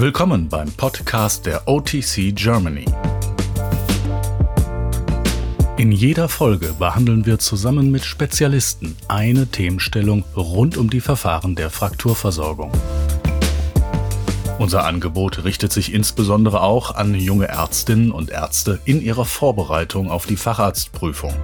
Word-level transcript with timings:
Willkommen 0.00 0.48
beim 0.48 0.70
Podcast 0.70 1.44
der 1.44 1.66
OTC 1.66 2.32
Germany. 2.32 2.84
In 5.76 5.90
jeder 5.90 6.28
Folge 6.28 6.72
behandeln 6.78 7.26
wir 7.26 7.40
zusammen 7.40 7.90
mit 7.90 8.04
Spezialisten 8.04 8.94
eine 9.08 9.48
Themenstellung 9.48 10.22
rund 10.36 10.76
um 10.76 10.88
die 10.88 11.00
Verfahren 11.00 11.56
der 11.56 11.70
Frakturversorgung. 11.70 12.70
Unser 14.60 14.84
Angebot 14.84 15.42
richtet 15.42 15.72
sich 15.72 15.92
insbesondere 15.92 16.62
auch 16.62 16.94
an 16.94 17.16
junge 17.16 17.48
Ärztinnen 17.48 18.12
und 18.12 18.30
Ärzte 18.30 18.78
in 18.84 19.02
ihrer 19.02 19.24
Vorbereitung 19.24 20.12
auf 20.12 20.26
die 20.26 20.36
Facharztprüfung. 20.36 21.34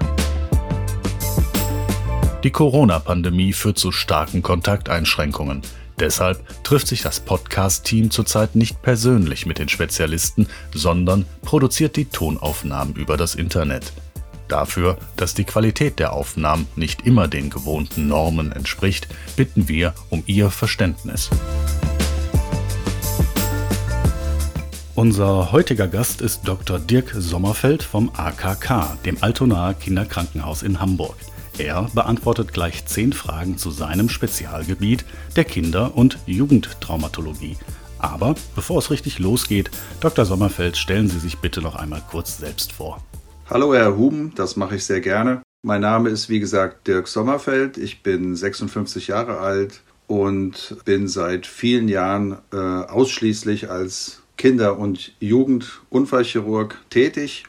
Die 2.44 2.52
Corona-Pandemie 2.52 3.52
führt 3.52 3.80
zu 3.80 3.90
starken 3.90 4.42
Kontakteinschränkungen. 4.42 5.62
Deshalb 6.00 6.64
trifft 6.64 6.88
sich 6.88 7.02
das 7.02 7.20
Podcast-Team 7.20 8.10
zurzeit 8.10 8.56
nicht 8.56 8.82
persönlich 8.82 9.46
mit 9.46 9.58
den 9.58 9.68
Spezialisten, 9.68 10.48
sondern 10.74 11.24
produziert 11.42 11.96
die 11.96 12.06
Tonaufnahmen 12.06 12.96
über 12.96 13.16
das 13.16 13.34
Internet. 13.34 13.92
Dafür, 14.48 14.98
dass 15.16 15.34
die 15.34 15.44
Qualität 15.44 15.98
der 15.98 16.12
Aufnahmen 16.12 16.66
nicht 16.76 17.06
immer 17.06 17.28
den 17.28 17.48
gewohnten 17.48 18.08
Normen 18.08 18.52
entspricht, 18.52 19.08
bitten 19.36 19.68
wir 19.68 19.94
um 20.10 20.22
Ihr 20.26 20.50
Verständnis. 20.50 21.30
Unser 24.96 25.50
heutiger 25.50 25.88
Gast 25.88 26.20
ist 26.20 26.42
Dr. 26.44 26.78
Dirk 26.78 27.14
Sommerfeld 27.16 27.82
vom 27.82 28.10
AKK, 28.14 28.96
dem 29.04 29.20
Altonaer 29.22 29.74
Kinderkrankenhaus 29.74 30.62
in 30.62 30.80
Hamburg. 30.80 31.16
Er 31.56 31.88
beantwortet 31.94 32.52
gleich 32.52 32.84
zehn 32.86 33.12
Fragen 33.12 33.58
zu 33.58 33.70
seinem 33.70 34.08
Spezialgebiet 34.08 35.04
der 35.36 35.44
Kinder- 35.44 35.96
und 35.96 36.18
Jugendtraumatologie. 36.26 37.56
Aber 37.98 38.34
bevor 38.56 38.78
es 38.78 38.90
richtig 38.90 39.20
losgeht, 39.20 39.70
Dr. 40.00 40.24
Sommerfeld, 40.24 40.76
stellen 40.76 41.08
Sie 41.08 41.20
sich 41.20 41.38
bitte 41.38 41.62
noch 41.62 41.76
einmal 41.76 42.02
kurz 42.10 42.38
selbst 42.38 42.72
vor. 42.72 43.00
Hallo 43.48 43.72
Herr 43.72 43.96
Huben, 43.96 44.32
das 44.34 44.56
mache 44.56 44.76
ich 44.76 44.84
sehr 44.84 45.00
gerne. 45.00 45.42
Mein 45.62 45.80
Name 45.80 46.10
ist 46.10 46.28
wie 46.28 46.40
gesagt 46.40 46.88
Dirk 46.88 47.06
Sommerfeld. 47.06 47.78
Ich 47.78 48.02
bin 48.02 48.34
56 48.34 49.06
Jahre 49.06 49.38
alt 49.38 49.80
und 50.08 50.76
bin 50.84 51.06
seit 51.06 51.46
vielen 51.46 51.86
Jahren 51.88 52.38
äh, 52.52 52.56
ausschließlich 52.56 53.70
als 53.70 54.22
Kinder- 54.36 54.76
und 54.76 55.12
Jugendunfallchirurg 55.20 56.78
tätig. 56.90 57.44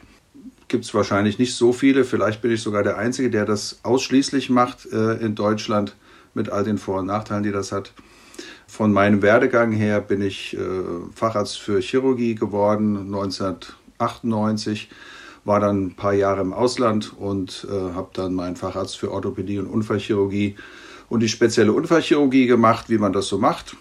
Gibt 0.68 0.84
es 0.84 0.94
wahrscheinlich 0.94 1.38
nicht 1.38 1.54
so 1.54 1.72
viele. 1.72 2.04
Vielleicht 2.04 2.42
bin 2.42 2.50
ich 2.50 2.62
sogar 2.62 2.82
der 2.82 2.98
Einzige, 2.98 3.30
der 3.30 3.44
das 3.44 3.80
ausschließlich 3.84 4.50
macht 4.50 4.86
äh, 4.92 5.14
in 5.14 5.34
Deutschland 5.34 5.94
mit 6.34 6.50
all 6.50 6.64
den 6.64 6.78
Vor- 6.78 6.98
und 6.98 7.06
Nachteilen, 7.06 7.44
die 7.44 7.52
das 7.52 7.70
hat. 7.72 7.92
Von 8.66 8.92
meinem 8.92 9.22
Werdegang 9.22 9.70
her 9.72 10.00
bin 10.00 10.20
ich 10.22 10.56
äh, 10.56 10.60
Facharzt 11.14 11.58
für 11.58 11.80
Chirurgie 11.80 12.34
geworden 12.34 12.96
1998 13.14 14.90
war 15.46 15.60
dann 15.60 15.86
ein 15.86 15.94
paar 15.94 16.12
Jahre 16.12 16.40
im 16.40 16.52
Ausland 16.52 17.12
und 17.16 17.66
äh, 17.70 17.94
habe 17.94 18.10
dann 18.12 18.34
meinen 18.34 18.56
Facharzt 18.56 18.98
für 18.98 19.12
Orthopädie 19.12 19.60
und 19.60 19.68
Unfallchirurgie 19.68 20.56
und 21.08 21.20
die 21.20 21.28
spezielle 21.28 21.72
Unfallchirurgie 21.72 22.46
gemacht, 22.46 22.90
wie 22.90 22.98
man 22.98 23.12
das 23.12 23.28
so 23.28 23.38
macht. 23.38 23.76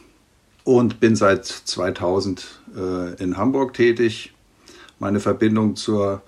Und 0.63 0.99
bin 0.99 1.15
seit 1.15 1.45
2000 1.45 2.61
äh, 2.75 3.21
in 3.21 3.37
Hamburg 3.37 3.73
tätig. 3.73 4.33
Meine 4.99 5.19
Verbindung 5.19 5.75
zur 5.75 6.21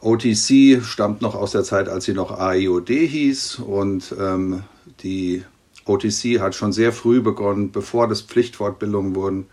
OTC 0.00 0.82
stammt 0.84 1.22
noch 1.22 1.34
aus 1.34 1.52
der 1.52 1.64
Zeit, 1.64 1.88
als 1.88 2.04
sie 2.04 2.12
noch 2.12 2.38
AIOD 2.38 2.88
hieß. 2.88 3.60
Und 3.60 4.14
ähm, 4.18 4.62
die 5.02 5.42
OTC 5.84 6.40
hat 6.40 6.54
schon 6.54 6.72
sehr 6.72 6.92
früh 6.92 7.20
begonnen, 7.20 7.72
bevor 7.72 8.08
das 8.08 8.22
Pflichtfortbildungen 8.22 9.14
wurden, 9.14 9.46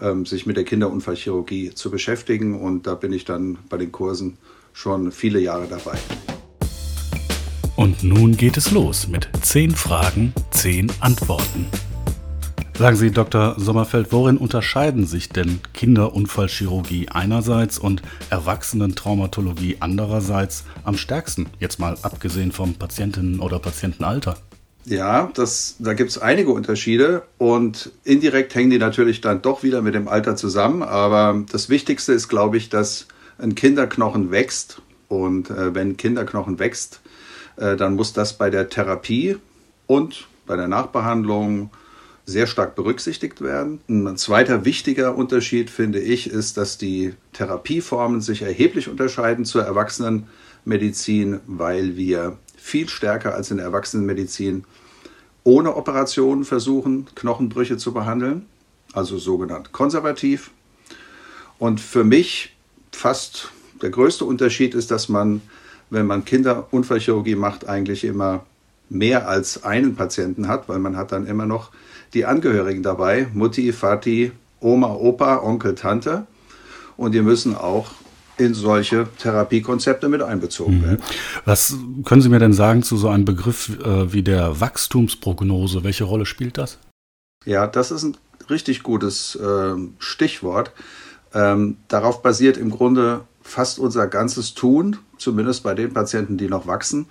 ähm, 0.00 0.26
sich 0.26 0.46
mit 0.46 0.56
der 0.56 0.64
Kinderunfallchirurgie 0.64 1.74
zu 1.74 1.90
beschäftigen. 1.90 2.60
Und 2.60 2.86
da 2.86 2.94
bin 2.94 3.12
ich 3.12 3.24
dann 3.24 3.58
bei 3.68 3.76
den 3.76 3.92
Kursen 3.92 4.38
schon 4.72 5.12
viele 5.12 5.40
Jahre 5.40 5.66
dabei. 5.68 5.98
Und 7.76 8.04
nun 8.04 8.36
geht 8.36 8.56
es 8.56 8.70
los 8.70 9.08
mit 9.08 9.28
10 9.42 9.72
Fragen, 9.72 10.32
10 10.52 10.92
Antworten. 11.00 11.66
Sagen 12.76 12.96
Sie, 12.96 13.12
Dr. 13.12 13.54
Sommerfeld, 13.56 14.08
worin 14.10 14.36
unterscheiden 14.36 15.06
sich 15.06 15.28
denn 15.28 15.60
Kinderunfallchirurgie 15.74 17.08
einerseits 17.08 17.78
und 17.78 18.02
Erwachsenentraumatologie 18.30 19.76
andererseits 19.78 20.64
am 20.82 20.96
stärksten? 20.96 21.46
Jetzt 21.60 21.78
mal 21.78 21.96
abgesehen 22.02 22.50
vom 22.50 22.74
Patientinnen- 22.74 23.38
oder 23.38 23.60
Patientenalter. 23.60 24.38
Ja, 24.86 25.30
das, 25.34 25.76
da 25.78 25.94
gibt 25.94 26.10
es 26.10 26.18
einige 26.18 26.50
Unterschiede 26.50 27.22
und 27.38 27.92
indirekt 28.02 28.56
hängen 28.56 28.70
die 28.70 28.78
natürlich 28.78 29.20
dann 29.20 29.40
doch 29.40 29.62
wieder 29.62 29.80
mit 29.80 29.94
dem 29.94 30.08
Alter 30.08 30.34
zusammen. 30.34 30.82
Aber 30.82 31.44
das 31.52 31.68
Wichtigste 31.68 32.12
ist, 32.12 32.28
glaube 32.28 32.56
ich, 32.56 32.70
dass 32.70 33.06
ein 33.38 33.54
Kinderknochen 33.54 34.32
wächst. 34.32 34.82
Und 35.06 35.48
äh, 35.48 35.76
wenn 35.76 35.96
Kinderknochen 35.96 36.58
wächst, 36.58 37.00
äh, 37.56 37.76
dann 37.76 37.94
muss 37.94 38.12
das 38.12 38.36
bei 38.36 38.50
der 38.50 38.68
Therapie 38.68 39.36
und 39.86 40.26
bei 40.44 40.56
der 40.56 40.66
Nachbehandlung 40.66 41.70
sehr 42.26 42.46
stark 42.46 42.74
berücksichtigt 42.74 43.42
werden. 43.42 43.80
Ein 43.88 44.16
zweiter 44.16 44.64
wichtiger 44.64 45.16
Unterschied, 45.16 45.68
finde 45.70 46.00
ich, 46.00 46.30
ist, 46.30 46.56
dass 46.56 46.78
die 46.78 47.14
Therapieformen 47.32 48.20
sich 48.20 48.42
erheblich 48.42 48.88
unterscheiden 48.88 49.44
zur 49.44 49.62
Erwachsenenmedizin, 49.64 51.40
weil 51.46 51.96
wir 51.96 52.38
viel 52.56 52.88
stärker 52.88 53.34
als 53.34 53.50
in 53.50 53.58
der 53.58 53.66
Erwachsenenmedizin 53.66 54.64
ohne 55.42 55.76
Operation 55.76 56.44
versuchen, 56.44 57.06
Knochenbrüche 57.14 57.76
zu 57.76 57.92
behandeln, 57.92 58.46
also 58.94 59.18
sogenannt 59.18 59.72
konservativ. 59.72 60.50
Und 61.58 61.80
für 61.80 62.04
mich 62.04 62.56
fast 62.90 63.50
der 63.82 63.90
größte 63.90 64.24
Unterschied 64.24 64.74
ist, 64.74 64.90
dass 64.90 65.10
man, 65.10 65.42
wenn 65.90 66.06
man 66.06 66.24
Kinderunfallchirurgie 66.24 67.34
macht, 67.34 67.68
eigentlich 67.68 68.04
immer 68.04 68.46
mehr 68.88 69.28
als 69.28 69.64
einen 69.64 69.96
Patienten 69.96 70.48
hat, 70.48 70.68
weil 70.68 70.78
man 70.78 70.96
hat 70.96 71.12
dann 71.12 71.26
immer 71.26 71.46
noch 71.46 71.70
die 72.12 72.24
Angehörigen 72.24 72.82
dabei, 72.82 73.26
Mutti, 73.32 73.72
Vati, 73.72 74.32
Oma, 74.60 74.94
Opa, 74.94 75.42
Onkel, 75.42 75.74
Tante. 75.74 76.26
Und 76.96 77.12
die 77.12 77.22
müssen 77.22 77.56
auch 77.56 77.90
in 78.36 78.54
solche 78.54 79.06
Therapiekonzepte 79.18 80.08
mit 80.08 80.22
einbezogen 80.22 80.82
werden. 80.82 81.02
Was 81.44 81.76
können 82.04 82.22
Sie 82.22 82.28
mir 82.28 82.38
denn 82.38 82.52
sagen 82.52 82.82
zu 82.82 82.96
so 82.96 83.08
einem 83.08 83.24
Begriff 83.24 83.78
äh, 83.80 84.12
wie 84.12 84.22
der 84.22 84.60
Wachstumsprognose? 84.60 85.84
Welche 85.84 86.04
Rolle 86.04 86.26
spielt 86.26 86.58
das? 86.58 86.78
Ja, 87.44 87.66
das 87.66 87.90
ist 87.90 88.02
ein 88.02 88.16
richtig 88.50 88.82
gutes 88.82 89.36
äh, 89.36 89.74
Stichwort. 89.98 90.72
Ähm, 91.32 91.78
darauf 91.88 92.22
basiert 92.22 92.56
im 92.56 92.70
Grunde 92.70 93.22
fast 93.42 93.78
unser 93.78 94.06
ganzes 94.06 94.54
Tun, 94.54 94.96
zumindest 95.18 95.62
bei 95.62 95.74
den 95.74 95.92
Patienten, 95.92 96.38
die 96.38 96.48
noch 96.48 96.66
wachsen, 96.66 97.06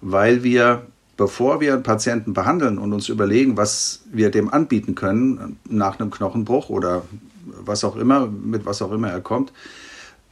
weil 0.00 0.42
wir, 0.42 0.86
bevor 1.16 1.60
wir 1.60 1.72
einen 1.72 1.82
Patienten 1.82 2.34
behandeln 2.34 2.78
und 2.78 2.92
uns 2.92 3.08
überlegen, 3.08 3.56
was 3.56 4.02
wir 4.12 4.30
dem 4.30 4.52
anbieten 4.52 4.94
können 4.94 5.58
nach 5.68 5.98
einem 5.98 6.10
Knochenbruch 6.10 6.68
oder 6.68 7.02
was 7.44 7.84
auch 7.84 7.96
immer, 7.96 8.26
mit 8.26 8.66
was 8.66 8.82
auch 8.82 8.92
immer 8.92 9.10
er 9.10 9.20
kommt, 9.20 9.52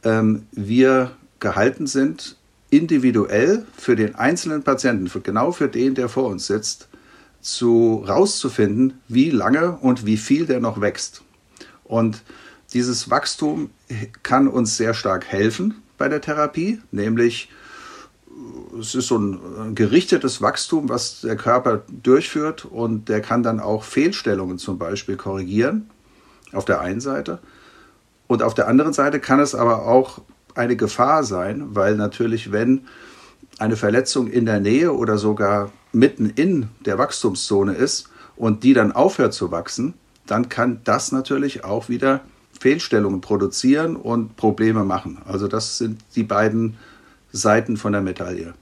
ähm, 0.03 0.43
wir 0.51 1.11
gehalten 1.39 1.87
sind, 1.87 2.37
individuell 2.69 3.65
für 3.77 3.95
den 3.95 4.15
einzelnen 4.15 4.63
Patienten, 4.63 5.07
für, 5.07 5.21
genau 5.21 5.51
für 5.51 5.67
den, 5.67 5.95
der 5.95 6.09
vor 6.09 6.25
uns 6.25 6.47
sitzt, 6.47 6.87
zu 7.41 8.03
rauszufinden, 8.07 8.99
wie 9.07 9.29
lange 9.29 9.77
und 9.77 10.05
wie 10.05 10.17
viel 10.17 10.45
der 10.45 10.59
noch 10.59 10.81
wächst. 10.81 11.21
Und 11.83 12.23
dieses 12.73 13.09
Wachstum 13.09 13.69
kann 14.23 14.47
uns 14.47 14.77
sehr 14.77 14.93
stark 14.93 15.25
helfen 15.25 15.75
bei 15.97 16.09
der 16.09 16.21
Therapie, 16.21 16.81
nämlich 16.91 17.49
es 18.79 18.95
ist 18.95 19.07
so 19.07 19.17
ein 19.17 19.75
gerichtetes 19.75 20.41
Wachstum, 20.41 20.89
was 20.89 21.21
der 21.21 21.35
Körper 21.35 21.83
durchführt 22.03 22.65
und 22.65 23.09
der 23.09 23.21
kann 23.21 23.43
dann 23.43 23.59
auch 23.59 23.83
Fehlstellungen 23.83 24.57
zum 24.57 24.77
Beispiel 24.77 25.17
korrigieren 25.17 25.89
auf 26.51 26.65
der 26.65 26.81
einen 26.81 27.01
Seite. 27.01 27.39
Und 28.27 28.41
auf 28.43 28.53
der 28.53 28.67
anderen 28.67 28.93
Seite 28.93 29.19
kann 29.19 29.39
es 29.39 29.55
aber 29.55 29.85
auch 29.87 30.21
eine 30.55 30.75
Gefahr 30.75 31.23
sein, 31.23 31.75
weil 31.75 31.95
natürlich, 31.95 32.51
wenn 32.51 32.81
eine 33.59 33.75
Verletzung 33.75 34.27
in 34.27 34.45
der 34.45 34.59
Nähe 34.59 34.93
oder 34.93 35.17
sogar 35.17 35.71
mitten 35.91 36.29
in 36.29 36.69
der 36.85 36.97
Wachstumszone 36.97 37.73
ist 37.73 38.09
und 38.35 38.63
die 38.63 38.73
dann 38.73 38.91
aufhört 38.91 39.33
zu 39.33 39.51
wachsen, 39.51 39.93
dann 40.25 40.49
kann 40.49 40.81
das 40.83 41.11
natürlich 41.11 41.63
auch 41.63 41.87
wieder 41.87 42.21
Fehlstellungen 42.59 43.21
produzieren 43.21 43.95
und 43.95 44.35
Probleme 44.37 44.83
machen. 44.83 45.19
Also 45.25 45.47
das 45.47 45.77
sind 45.77 46.01
die 46.15 46.23
beiden 46.23 46.77
Seiten 47.31 47.77
von 47.77 47.91
der 47.91 48.01
Medaille. 48.01 48.53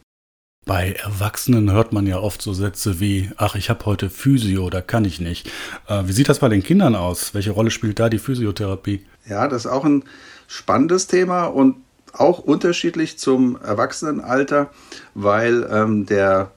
Bei 0.65 0.93
Erwachsenen 0.93 1.71
hört 1.71 1.91
man 1.91 2.07
ja 2.07 2.19
oft 2.19 2.41
so 2.41 2.53
Sätze 2.53 3.01
wie, 3.01 3.29
ach, 3.35 3.55
ich 3.55 3.69
habe 3.69 3.85
heute 3.85 4.09
Physio, 4.09 4.69
da 4.69 4.79
kann 4.79 5.03
ich 5.03 5.19
nicht. 5.19 5.51
Äh, 5.87 6.03
wie 6.05 6.13
sieht 6.13 6.29
das 6.29 6.39
bei 6.39 6.47
den 6.47 6.63
Kindern 6.63 6.95
aus? 6.95 7.33
Welche 7.33 7.51
Rolle 7.51 7.69
spielt 7.69 7.99
da 7.99 8.07
die 8.07 8.19
Physiotherapie? 8.19 9.05
Ja, 9.27 9.47
das 9.49 9.65
ist 9.65 9.71
auch 9.71 9.83
ein 9.83 10.03
spannendes 10.47 11.07
Thema 11.07 11.45
und 11.45 11.75
auch 12.13 12.39
unterschiedlich 12.39 13.17
zum 13.17 13.59
Erwachsenenalter, 13.61 14.69
weil 15.15 15.67
ähm, 15.69 16.05
der, 16.05 16.51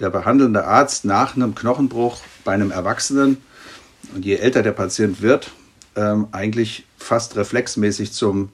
der 0.00 0.08
behandelnde 0.08 0.64
Arzt 0.64 1.04
nach 1.04 1.36
einem 1.36 1.54
Knochenbruch 1.54 2.20
bei 2.44 2.52
einem 2.52 2.70
Erwachsenen, 2.70 3.38
und 4.14 4.24
je 4.24 4.36
älter 4.36 4.62
der 4.62 4.72
Patient 4.72 5.22
wird, 5.22 5.50
ähm, 5.96 6.28
eigentlich 6.32 6.86
fast 6.98 7.36
reflexmäßig 7.36 8.12
zum 8.12 8.50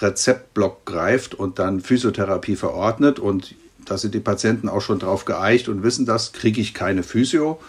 Rezeptblock 0.00 0.84
greift 0.84 1.34
und 1.34 1.58
dann 1.58 1.80
Physiotherapie 1.80 2.56
verordnet. 2.56 3.18
Und 3.18 3.54
da 3.92 3.98
sind 3.98 4.14
die 4.14 4.20
Patienten 4.20 4.70
auch 4.70 4.80
schon 4.80 4.98
drauf 4.98 5.26
geeicht 5.26 5.68
und 5.68 5.82
wissen 5.82 6.06
das, 6.06 6.32
kriege 6.32 6.62
ich 6.62 6.72
keine 6.72 7.02
Physio. 7.02 7.60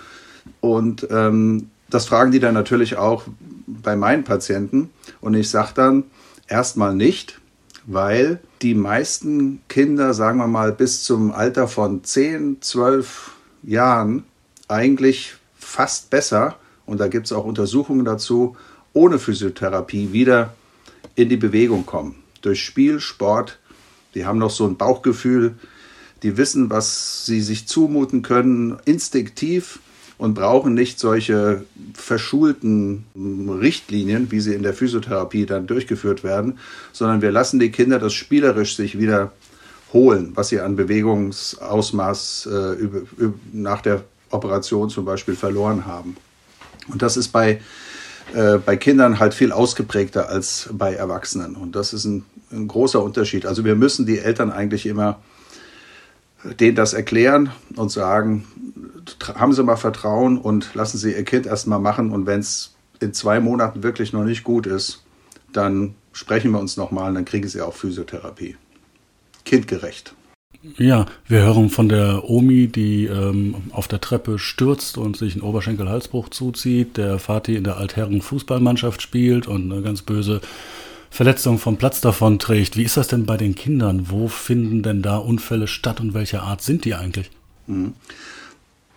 Und 0.61 1.05
ähm, 1.11 1.69
das 1.89 2.05
fragen 2.05 2.31
die 2.31 2.39
dann 2.39 2.53
natürlich 2.53 2.95
auch 2.95 3.25
bei 3.67 3.97
meinen 3.97 4.23
Patienten. 4.23 4.89
Und 5.19 5.33
ich 5.33 5.49
sage 5.49 5.71
dann 5.75 6.05
erstmal 6.47 6.95
nicht, 6.95 7.41
weil 7.85 8.39
die 8.61 8.73
meisten 8.73 9.61
Kinder, 9.67 10.13
sagen 10.13 10.37
wir 10.37 10.47
mal, 10.47 10.71
bis 10.71 11.03
zum 11.03 11.33
Alter 11.33 11.67
von 11.67 12.05
10, 12.05 12.61
12 12.61 13.31
Jahren 13.63 14.23
eigentlich 14.69 15.35
fast 15.59 16.09
besser, 16.09 16.55
und 16.85 17.01
da 17.01 17.09
gibt 17.09 17.25
es 17.25 17.33
auch 17.33 17.43
Untersuchungen 17.43 18.05
dazu, 18.05 18.55
ohne 18.93 19.19
Physiotherapie 19.19 20.13
wieder 20.13 20.53
in 21.15 21.27
die 21.27 21.35
Bewegung 21.35 21.85
kommen. 21.85 22.15
Durch 22.41 22.63
Spiel, 22.63 23.01
Sport, 23.01 23.59
die 24.15 24.25
haben 24.25 24.37
noch 24.37 24.51
so 24.51 24.65
ein 24.65 24.77
Bauchgefühl, 24.77 25.55
die 26.23 26.37
wissen, 26.37 26.69
was 26.69 27.25
sie 27.25 27.41
sich 27.41 27.67
zumuten 27.67 28.21
können, 28.21 28.77
instinktiv 28.85 29.79
und 30.17 30.35
brauchen 30.35 30.73
nicht 30.73 30.99
solche 30.99 31.65
verschulten 31.93 33.05
Richtlinien, 33.15 34.31
wie 34.31 34.39
sie 34.39 34.53
in 34.53 34.63
der 34.63 34.73
Physiotherapie 34.73 35.45
dann 35.45 35.67
durchgeführt 35.67 36.23
werden, 36.23 36.59
sondern 36.93 37.21
wir 37.21 37.31
lassen 37.31 37.59
die 37.59 37.71
Kinder 37.71 37.99
das 37.99 38.13
spielerisch 38.13 38.75
sich 38.75 38.97
wieder 38.97 39.33
holen, 39.91 40.31
was 40.35 40.49
sie 40.49 40.59
an 40.59 40.75
Bewegungsausmaß 40.75 42.47
äh, 42.47 42.87
nach 43.51 43.81
der 43.81 44.03
Operation 44.31 44.89
zum 44.89 45.05
Beispiel 45.05 45.35
verloren 45.35 45.85
haben. 45.85 46.15
Und 46.87 47.01
das 47.01 47.17
ist 47.17 47.29
bei, 47.29 47.61
äh, 48.33 48.57
bei 48.57 48.77
Kindern 48.77 49.19
halt 49.19 49.33
viel 49.33 49.51
ausgeprägter 49.51 50.29
als 50.29 50.69
bei 50.71 50.93
Erwachsenen. 50.93 51.55
Und 51.55 51.75
das 51.75 51.93
ist 51.93 52.05
ein, 52.05 52.25
ein 52.51 52.67
großer 52.67 53.03
Unterschied. 53.03 53.45
Also 53.45 53.63
wir 53.65 53.75
müssen 53.75 54.05
die 54.05 54.19
Eltern 54.19 54.51
eigentlich 54.51 54.85
immer 54.85 55.19
denen 56.59 56.75
das 56.75 56.93
erklären 56.93 57.51
und 57.75 57.91
sagen, 57.91 58.45
haben 59.35 59.53
Sie 59.53 59.63
mal 59.63 59.75
Vertrauen 59.75 60.37
und 60.37 60.73
lassen 60.75 60.97
Sie 60.97 61.13
Ihr 61.13 61.23
Kind 61.23 61.45
erst 61.45 61.67
mal 61.67 61.79
machen. 61.79 62.11
Und 62.11 62.25
wenn 62.25 62.39
es 62.39 62.75
in 62.99 63.13
zwei 63.13 63.39
Monaten 63.39 63.83
wirklich 63.83 64.13
noch 64.13 64.23
nicht 64.23 64.43
gut 64.43 64.67
ist, 64.67 65.03
dann 65.51 65.95
sprechen 66.11 66.51
wir 66.51 66.59
uns 66.59 66.77
nochmal 66.77 67.09
und 67.09 67.15
dann 67.15 67.25
kriegen 67.25 67.47
Sie 67.47 67.61
auch 67.61 67.73
Physiotherapie. 67.73 68.55
Kindgerecht. 69.45 70.13
Ja, 70.77 71.07
wir 71.27 71.41
hören 71.41 71.69
von 71.69 71.89
der 71.89 72.29
Omi, 72.29 72.67
die 72.67 73.05
ähm, 73.05 73.55
auf 73.71 73.89
der 73.89 73.99
Treppe 73.99 74.39
stürzt 74.39 74.97
und 74.97 75.17
sich 75.17 75.33
einen 75.33 75.41
Oberschenkel-Halsbruch 75.41 76.29
zuzieht, 76.29 76.95
der 76.95 77.19
Vati 77.19 77.57
in 77.57 77.65
der 77.65 77.77
Altherren-Fußballmannschaft 77.77 79.01
spielt 79.01 79.45
und 79.45 79.69
eine 79.69 79.81
ganz 79.81 80.03
böse 80.03 80.39
Verletzung 81.13 81.60
vom 81.60 81.77
Platz 81.77 82.01
davon 82.01 82.39
trägt. 82.39 82.75
Wie 82.75 82.81
ist 82.81 82.98
das 82.98 83.07
denn 83.07 83.27
bei 83.27 83.38
den 83.38 83.54
Kindern? 83.54 84.07
Wo 84.10 84.27
finden 84.27 84.81
denn 84.81 85.04
da 85.04 85.18
Unfälle 85.18 85.68
statt 85.68 86.01
und 86.01 86.15
welcher 86.15 86.42
Art 86.42 86.63
sind 86.63 86.86
die 86.86 86.95
eigentlich? 86.95 87.30
Mhm. 87.68 87.94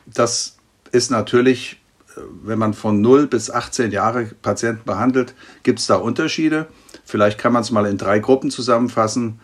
Das 0.07 0.57
ist 0.93 1.11
natürlich, 1.11 1.79
äh, 2.17 2.21
wenn 2.43 2.59
man 2.59 2.73
von 2.73 3.03
0 3.03 3.27
bis 3.27 3.51
18 3.51 3.91
Jahre 3.91 4.31
Patienten 4.41 4.85
behandelt, 4.87 5.35
gibt 5.63 5.79
es 5.79 5.89
da 5.89 5.97
Unterschiede. 5.97 6.69
Vielleicht 7.05 7.37
kann 7.37 7.53
man 7.53 7.61
es 7.61 7.71
mal 7.71 7.85
in 7.85 7.99
drei 7.99 8.19
Gruppen 8.19 8.51
zusammenfassen. 8.51 9.39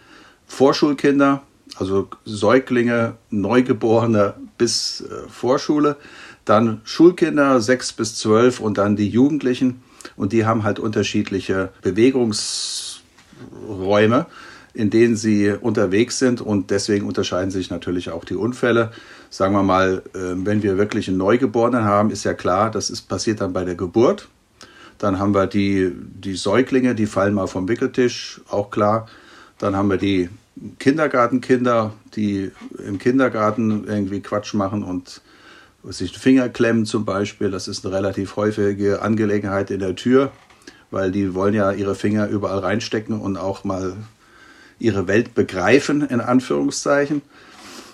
Vorschulkinder, 0.47 1.43
also 1.77 2.09
Säuglinge, 2.25 3.19
Neugeborene 3.29 4.33
bis 4.57 5.03
äh, 5.03 5.29
Vorschule, 5.29 5.99
dann 6.47 6.81
Schulkinder 6.85 7.61
6 7.61 7.93
bis 7.93 8.17
12 8.17 8.61
und 8.61 8.79
dann 8.79 8.97
die 8.97 9.11
Jugendlichen 9.11 9.83
und 10.17 10.33
die 10.33 10.45
haben 10.45 10.65
halt 10.65 10.79
unterschiedliche 10.79 11.71
Bewegungsräume, 11.83 14.27
in 14.75 14.91
denen 14.91 15.17
sie 15.17 15.51
unterwegs 15.51 16.19
sind 16.19 16.41
und 16.41 16.71
deswegen 16.71 17.07
unterscheiden 17.07 17.51
sich 17.51 17.71
natürlich 17.71 18.11
auch 18.11 18.25
die 18.25 18.37
Unfälle. 18.37 18.93
Sagen 19.31 19.55
wir 19.55 19.63
mal, 19.63 20.03
ähm, 20.15 20.47
wenn 20.47 20.63
wir 20.63 20.79
wirklich 20.79 21.09
einen 21.09 21.19
Neugeborenen 21.19 21.85
haben, 21.85 22.11
ist 22.11 22.25
ja 22.25 22.35
klar, 22.35 22.71
das 22.71 22.91
ist 22.91 23.03
passiert 23.03 23.41
dann 23.41 23.53
bei 23.53 23.65
der 23.65 23.75
Geburt. 23.75 24.29
Dann 24.99 25.19
haben 25.19 25.35
wir 25.35 25.47
die, 25.47 25.93
die 25.95 26.35
Säuglinge, 26.35 26.95
die 26.95 27.07
fallen 27.07 27.35
mal 27.35 27.49
vom 27.49 27.69
Wickeltisch, 27.69 28.41
auch 28.49 28.71
klar. 28.71 29.09
Dann 29.59 29.77
haben 29.77 29.91
wir 29.91 29.97
die 29.97 30.29
Kindergartenkinder, 30.79 31.93
die 32.15 32.53
im 32.87 32.99
Kindergarten 32.99 33.85
irgendwie 33.87 34.21
Quatsch 34.21 34.55
machen 34.55 34.83
und 34.83 35.23
sich 35.85 36.17
Finger 36.17 36.49
klemmen 36.49 36.87
zum 36.87 37.05
Beispiel, 37.05 37.51
das 37.51 37.69
ist 37.69 37.85
eine 37.85 37.95
relativ 37.95 38.37
häufige 38.37 39.03
Angelegenheit 39.03 39.71
in 39.71 39.81
der 39.81 39.97
Tür, 39.97 40.31
weil 40.91 41.11
die 41.11 41.35
wollen 41.35 41.55
ja 41.55 41.73
ihre 41.73 41.95
Finger 41.95 42.29
überall 42.29 42.61
reinstecken 42.61 43.21
und 43.21 43.37
auch 43.37 43.65
mal 43.65 43.97
ihre 44.79 45.09
Welt 45.09 45.35
begreifen, 45.35 46.03
in 46.03 46.21
Anführungszeichen. 46.21 47.23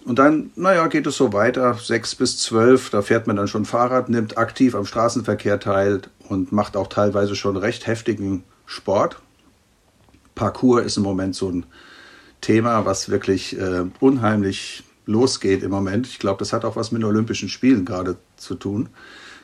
Und 0.05 0.19
dann, 0.19 0.51
naja, 0.57 0.87
geht 0.87 1.07
es 1.07 1.17
so 1.17 1.33
weiter, 1.33 1.75
sechs 1.75 2.15
bis 2.15 2.39
zwölf, 2.39 2.91
da 2.91 3.03
fährt 3.03 3.27
man 3.27 3.37
dann 3.37 3.49
schon 3.49 3.67
Fahrrad, 3.67 4.09
nimmt 4.09 4.39
aktiv 4.39 4.75
am 4.75 4.87
Straßenverkehr 4.87 5.61
teil 5.61 6.03
und 6.29 6.51
macht 6.51 6.77
auch 6.77 6.87
teilweise 6.87 7.37
schon 7.37 7.57
recht 7.57 7.87
heftigen 7.87 8.45
Sport. 8.65 9.21
Parkour 10.35 10.83
ist 10.83 10.97
im 10.97 11.03
Moment 11.03 11.35
so 11.35 11.51
ein 11.51 11.67
Thema, 12.41 12.87
was 12.87 13.11
wirklich 13.11 13.59
äh, 13.59 13.85
unheimlich 14.01 14.85
losgeht 15.09 15.63
im 15.63 15.71
Moment. 15.71 16.07
Ich 16.07 16.19
glaube, 16.19 16.39
das 16.39 16.53
hat 16.53 16.65
auch 16.65 16.77
was 16.77 16.93
mit 16.93 17.03
den 17.03 17.09
Olympischen 17.09 17.49
Spielen 17.49 17.85
gerade 17.85 18.17
zu 18.37 18.55
tun 18.55 18.91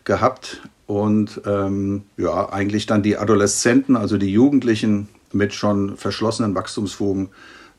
gehabt. 0.04 0.62
Und 0.86 1.40
ähm, 1.46 2.02
ja, 2.18 2.50
eigentlich 2.50 2.86
dann 2.86 3.02
die 3.02 3.16
Adoleszenten, 3.16 3.96
also 3.96 4.18
die 4.18 4.30
Jugendlichen 4.30 5.08
mit 5.32 5.54
schon 5.54 5.96
verschlossenen 5.96 6.54
Wachstumsfugen, 6.54 7.30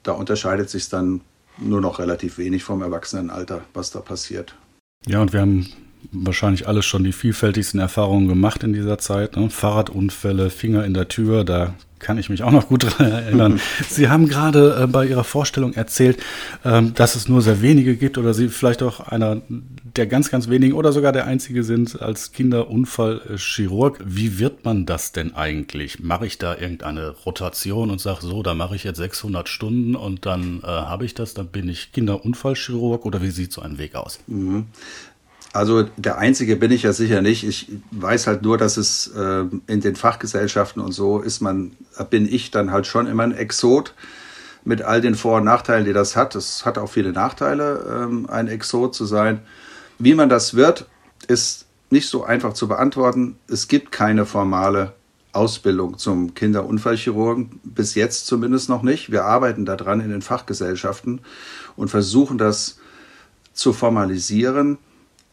da 0.01 0.13
unterscheidet 0.13 0.69
sich 0.69 0.89
dann 0.89 1.21
nur 1.59 1.79
noch 1.79 1.99
relativ 1.99 2.39
wenig 2.39 2.63
vom 2.63 2.81
Erwachsenenalter, 2.81 3.63
was 3.73 3.91
da 3.91 3.99
passiert. 3.99 4.55
Ja, 5.05 5.21
und 5.21 5.31
wir 5.31 5.41
haben 5.41 5.67
wahrscheinlich 6.12 6.68
alles 6.68 6.86
schon 6.86 7.04
die 7.04 7.12
vielfältigsten 7.12 7.80
Erfahrungen 7.80 8.28
gemacht 8.28 8.63
in 8.63 8.74
dieser 8.74 8.98
Zeit. 8.98 9.36
Ne? 9.36 9.50
Fahrradunfälle, 9.50 10.50
Finger 10.50 10.86
in 10.86 10.94
der 10.94 11.07
Tür, 11.07 11.44
da 11.44 11.74
kann 12.00 12.18
ich 12.19 12.30
mich 12.30 12.44
auch 12.44 12.52
noch 12.52 12.68
gut 12.68 12.84
daran 13.00 13.12
erinnern. 13.12 13.62
Sie 13.90 14.10
haben 14.10 14.28
gerade 14.28 14.84
äh, 14.84 14.88
bei 14.88 15.07
Ihrer 15.07 15.24
Vorstellung 15.24 15.74
erzählt, 15.74 16.22
ähm, 16.63 16.94
dass 16.94 17.16
es 17.16 17.28
nur 17.28 17.42
sehr 17.42 17.62
wenige 17.62 17.96
gibt 17.96 18.18
oder 18.18 18.34
Sie 18.34 18.50
vielleicht 18.50 18.84
auch 18.84 19.00
einer 19.00 19.42
der 19.96 20.06
ganz, 20.06 20.30
ganz 20.30 20.50
wenigen 20.50 20.74
oder 20.74 20.92
sogar 20.92 21.12
der 21.13 21.25
einzige 21.25 21.63
sind 21.63 22.02
als 22.02 22.31
Kinderunfallchirurg. 22.31 24.00
Wie 24.06 24.40
wird 24.40 24.66
man 24.66 24.85
das 24.85 25.14
denn 25.14 25.33
eigentlich? 25.35 26.00
Mache 26.00 26.28
ich 26.28 26.38
da 26.38 26.56
irgendeine 26.56 27.09
Rotation 27.26 27.90
und 27.90 28.00
sage 28.00 28.19
so, 28.21 28.44
da 28.44 28.54
mache 28.54 28.76
ich 28.76 28.83
jetzt 28.83 28.97
600 28.97 29.50
Stunden 29.50 29.95
und 29.95 30.26
dann 30.26 30.59
äh, 30.64 30.68
habe 30.68 31.06
ich 31.06 31.14
das, 31.14 31.33
dann 31.33 31.47
bin 31.47 31.69
ich 31.69 31.92
Kinderunfallchirurg 31.92 33.06
oder 33.06 33.21
wie 33.21 33.31
sieht 33.31 33.52
so 33.52 33.62
ein 33.62 33.78
Weg 33.78 33.95
aus? 33.95 34.19
Mhm. 34.28 34.66
Also 35.56 35.83
der 35.95 36.18
Einzige 36.18 36.57
bin 36.57 36.69
ich 36.69 36.83
ja 36.83 36.92
sicher 36.92 37.21
nicht. 37.21 37.47
Ich 37.47 37.71
weiß 37.92 38.28
halt 38.28 38.42
nur, 38.42 38.57
dass 38.57 38.76
es 38.76 39.07
äh, 39.07 39.45
in 39.68 39.80
den 39.80 39.95
Fachgesellschaften 39.95 40.81
und 40.81 40.92
so 40.92 41.21
ist 41.21 41.40
man, 41.40 41.78
bin 42.09 42.28
ich 42.28 42.52
dann 42.52 42.71
halt 42.71 42.88
schon 42.88 43.07
immer 43.07 43.24
ein 43.24 43.31
Exot 43.31 43.94
mit 44.66 44.81
all 44.81 45.00
den 45.00 45.16
Vor- 45.16 45.38
und 45.38 45.45
Nachteilen, 45.45 45.85
die 45.85 45.94
das 45.94 46.18
hat. 46.18 46.35
Es 46.35 46.66
hat 46.66 46.78
auch 46.78 46.90
viele 46.90 47.14
Nachteile, 47.14 48.04
ähm, 48.04 48.30
ein 48.30 48.50
Exot 48.50 48.94
zu 48.94 49.06
sein. 49.06 49.44
Wie 49.97 50.14
man 50.14 50.28
das 50.28 50.56
wird, 50.56 50.88
ist 51.30 51.68
nicht 51.90 52.09
so 52.09 52.26
einfach 52.26 52.52
zu 52.52 52.68
beantworten. 52.68 53.38
Es 53.47 53.69
gibt 53.69 53.94
keine 53.94 54.26
formale 54.26 54.92
Ausbildung 55.31 55.97
zum 55.97 56.33
Kinderunfallchirurgen, 56.33 57.62
bis 57.64 57.95
jetzt 57.95 58.28
zumindest 58.28 58.68
noch 58.68 58.81
nicht. 58.81 59.09
Wir 59.09 59.24
arbeiten 59.24 59.66
daran 59.66 60.02
in 60.02 60.09
den 60.09 60.21
Fachgesellschaften 60.21 61.21
und 61.78 61.88
versuchen 61.88 62.38
das 62.38 62.78
zu 63.54 63.71
formalisieren 63.71 64.80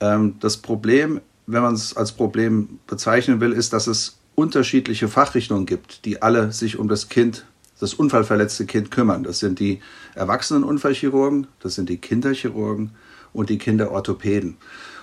ähm, 0.03 0.35
das 0.41 0.57
Problem, 0.57 1.21
wenn 1.47 1.63
man 1.63 1.75
es 1.75 1.97
als 1.97 2.13
Problem 2.13 2.81
bezeichnen 2.87 3.41
will, 3.41 3.53
ist, 3.53 3.73
dass 3.73 3.87
es 3.87 4.19
unterschiedliche 4.35 5.09
Fachrichtungen 5.09 5.65
gibt, 5.65 6.05
die 6.05 6.21
alle 6.23 6.53
sich 6.53 6.79
um 6.79 6.89
das 6.89 7.09
Kind, 7.09 7.47
das 7.79 7.95
unfallverletzte 7.95 8.67
Kind 8.67 8.91
kümmern. 8.91 9.23
Das 9.23 9.39
sind 9.39 9.61
die 9.61 9.81
Erwachsenenunfallchirurgen, 10.15 11.47
das 11.61 11.77
sind 11.77 11.89
die 11.89 11.99
Kinderchirurgen 11.99 12.91
und 13.33 13.49
die 13.49 13.59
Kinderorthopäden. 13.59 14.57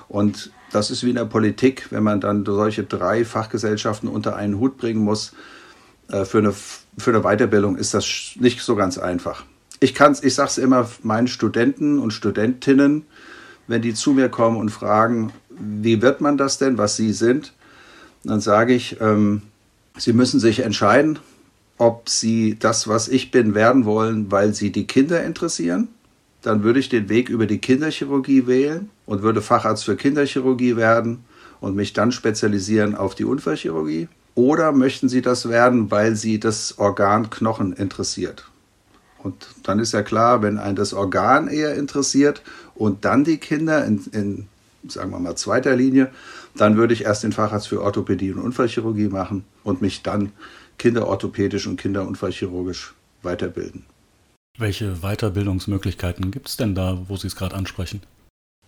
Und 0.08 0.51
das 0.72 0.91
ist 0.91 1.03
wie 1.03 1.10
in 1.10 1.15
der 1.15 1.25
Politik, 1.25 1.88
wenn 1.91 2.03
man 2.03 2.20
dann 2.20 2.44
solche 2.44 2.84
drei 2.84 3.24
Fachgesellschaften 3.24 4.10
unter 4.10 4.36
einen 4.36 4.60
Hut 4.60 4.77
bringen 4.77 5.03
muss. 5.03 5.34
Äh, 6.10 6.25
für 6.25 6.39
eine, 6.39 6.53
für 6.53 7.12
eine 7.12 7.22
Weiterbildung 7.22 7.77
ist 7.77 7.94
das 7.94 8.32
nicht 8.39 8.62
so 8.62 8.75
ganz 8.75 8.98
einfach. 8.98 9.46
Ich, 9.79 10.00
ich 10.00 10.36
sage 10.36 10.50
es 10.50 10.58
immer 10.58 10.89
meinen 11.03 11.27
Studenten 11.27 12.00
und 12.00 12.12
Studentinnen, 12.12 13.06
wenn 13.70 13.84
die 13.84 13.94
zu 13.94 14.14
mir 14.14 14.30
kommen 14.30 14.58
und 14.58 14.70
fragen, 14.70 15.32
wie 15.50 16.02
wird 16.02 16.22
man 16.22 16.38
das 16.38 16.58
denn, 16.58 16.80
was 16.80 16.96
sie 16.96 17.14
sind, 17.14 17.54
dann 18.24 18.42
sage 18.42 18.74
ich, 18.74 19.00
ähm, 19.00 19.44
sie 19.96 20.12
müssen 20.12 20.40
sich 20.40 20.62
entscheiden, 20.62 21.20
ob 21.78 22.10
sie 22.10 22.58
das, 22.60 22.88
was 22.88 23.08
ich 23.08 23.30
bin, 23.30 23.54
werden 23.54 23.86
wollen, 23.86 24.32
weil 24.32 24.56
sie 24.56 24.72
die 24.72 24.88
Kinder 24.88 25.24
interessieren. 25.24 25.88
Dann 26.42 26.64
würde 26.64 26.80
ich 26.80 26.90
den 26.90 27.10
Weg 27.10 27.30
über 27.30 27.46
die 27.46 27.60
Kinderchirurgie 27.60 28.48
wählen 28.48 28.90
und 29.06 29.22
würde 29.22 29.42
Facharzt 29.42 29.86
für 29.86 29.96
Kinderchirurgie 29.96 30.76
werden 30.76 31.24
und 31.62 31.76
mich 31.76 31.94
dann 31.94 32.12
spezialisieren 32.12 32.96
auf 32.96 33.14
die 33.14 33.26
Unfallchirurgie. 33.26 34.08
oder 34.34 34.72
möchten 34.72 35.10
Sie 35.10 35.22
das 35.22 35.50
werden, 35.50 35.92
weil 35.92 36.16
Sie 36.16 36.40
das 36.40 36.80
Organ 36.80 37.30
Knochen 37.30 37.74
interessiert? 37.74 38.50
Und 39.22 39.48
dann 39.64 39.80
ist 39.80 39.92
ja 39.92 40.02
klar, 40.02 40.42
wenn 40.42 40.58
ein 40.58 40.76
das 40.76 40.94
Organ 40.94 41.48
eher 41.48 41.76
interessiert 41.76 42.42
und 42.80 43.04
dann 43.06 43.24
die 43.24 43.38
Kinder 43.38 43.86
in, 43.86 44.04
in 44.14 44.48
sagen 44.88 45.12
wir 45.12 45.20
mal, 45.20 45.36
zweiter 45.36 45.76
Linie, 45.76 46.10
dann 46.56 46.78
würde 46.78 46.94
ich 46.94 47.04
erst 47.04 47.24
den 47.24 47.34
Facharzt 47.34 47.68
für 47.68 47.82
Orthopädie 47.82 48.32
und 48.32 48.40
Unfallchirurgie 48.40 49.10
machen 49.10 49.44
und 49.64 49.82
mich 49.82 50.02
dann 50.02 50.32
kinderorthopädisch 50.78 51.68
und 51.68 51.80
kinderunfallchirurgisch 51.80 52.94
weiterbilden. 53.22 53.86
Welche 54.58 55.02
Weiterbildungsmöglichkeiten 55.02 56.32
gibt 56.32 56.48
es 56.48 56.58
denn 56.58 56.74
da, 56.74 56.98
wo 57.08 57.18
Sie 57.18 57.28
es 57.28 57.36
gerade 57.36 57.56
ansprechen? 57.56 58.02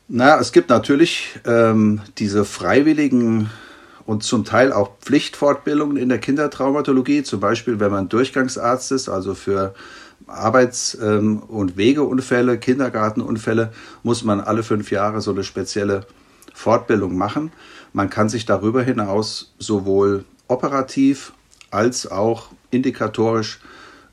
Na, 0.09 0.37
es 0.39 0.51
gibt 0.51 0.69
natürlich 0.69 1.39
ähm, 1.45 2.01
diese 2.17 2.43
freiwilligen 2.43 3.49
und 4.05 4.23
zum 4.23 4.43
Teil 4.43 4.73
auch 4.73 4.97
Pflichtfortbildungen 4.99 5.95
in 5.95 6.09
der 6.09 6.17
Kindertraumatologie, 6.17 7.23
zum 7.23 7.39
Beispiel 7.39 7.79
wenn 7.79 7.91
man 7.91 8.09
Durchgangsarzt 8.09 8.91
ist, 8.91 9.07
also 9.07 9.35
für 9.35 9.73
Arbeits- 10.27 10.97
ähm, 11.01 11.39
und 11.39 11.77
Wegeunfälle, 11.77 12.57
Kindergartenunfälle, 12.57 13.71
muss 14.03 14.23
man 14.23 14.39
alle 14.39 14.63
fünf 14.63 14.91
Jahre 14.91 15.21
so 15.21 15.31
eine 15.31 15.43
spezielle 15.43 16.05
Fortbildung 16.53 17.17
machen. 17.17 17.51
Man 17.93 18.09
kann 18.09 18.29
sich 18.29 18.45
darüber 18.45 18.83
hinaus 18.83 19.53
sowohl 19.59 20.25
operativ 20.47 21.33
als 21.71 22.09
auch 22.09 22.49
indikatorisch 22.69 23.59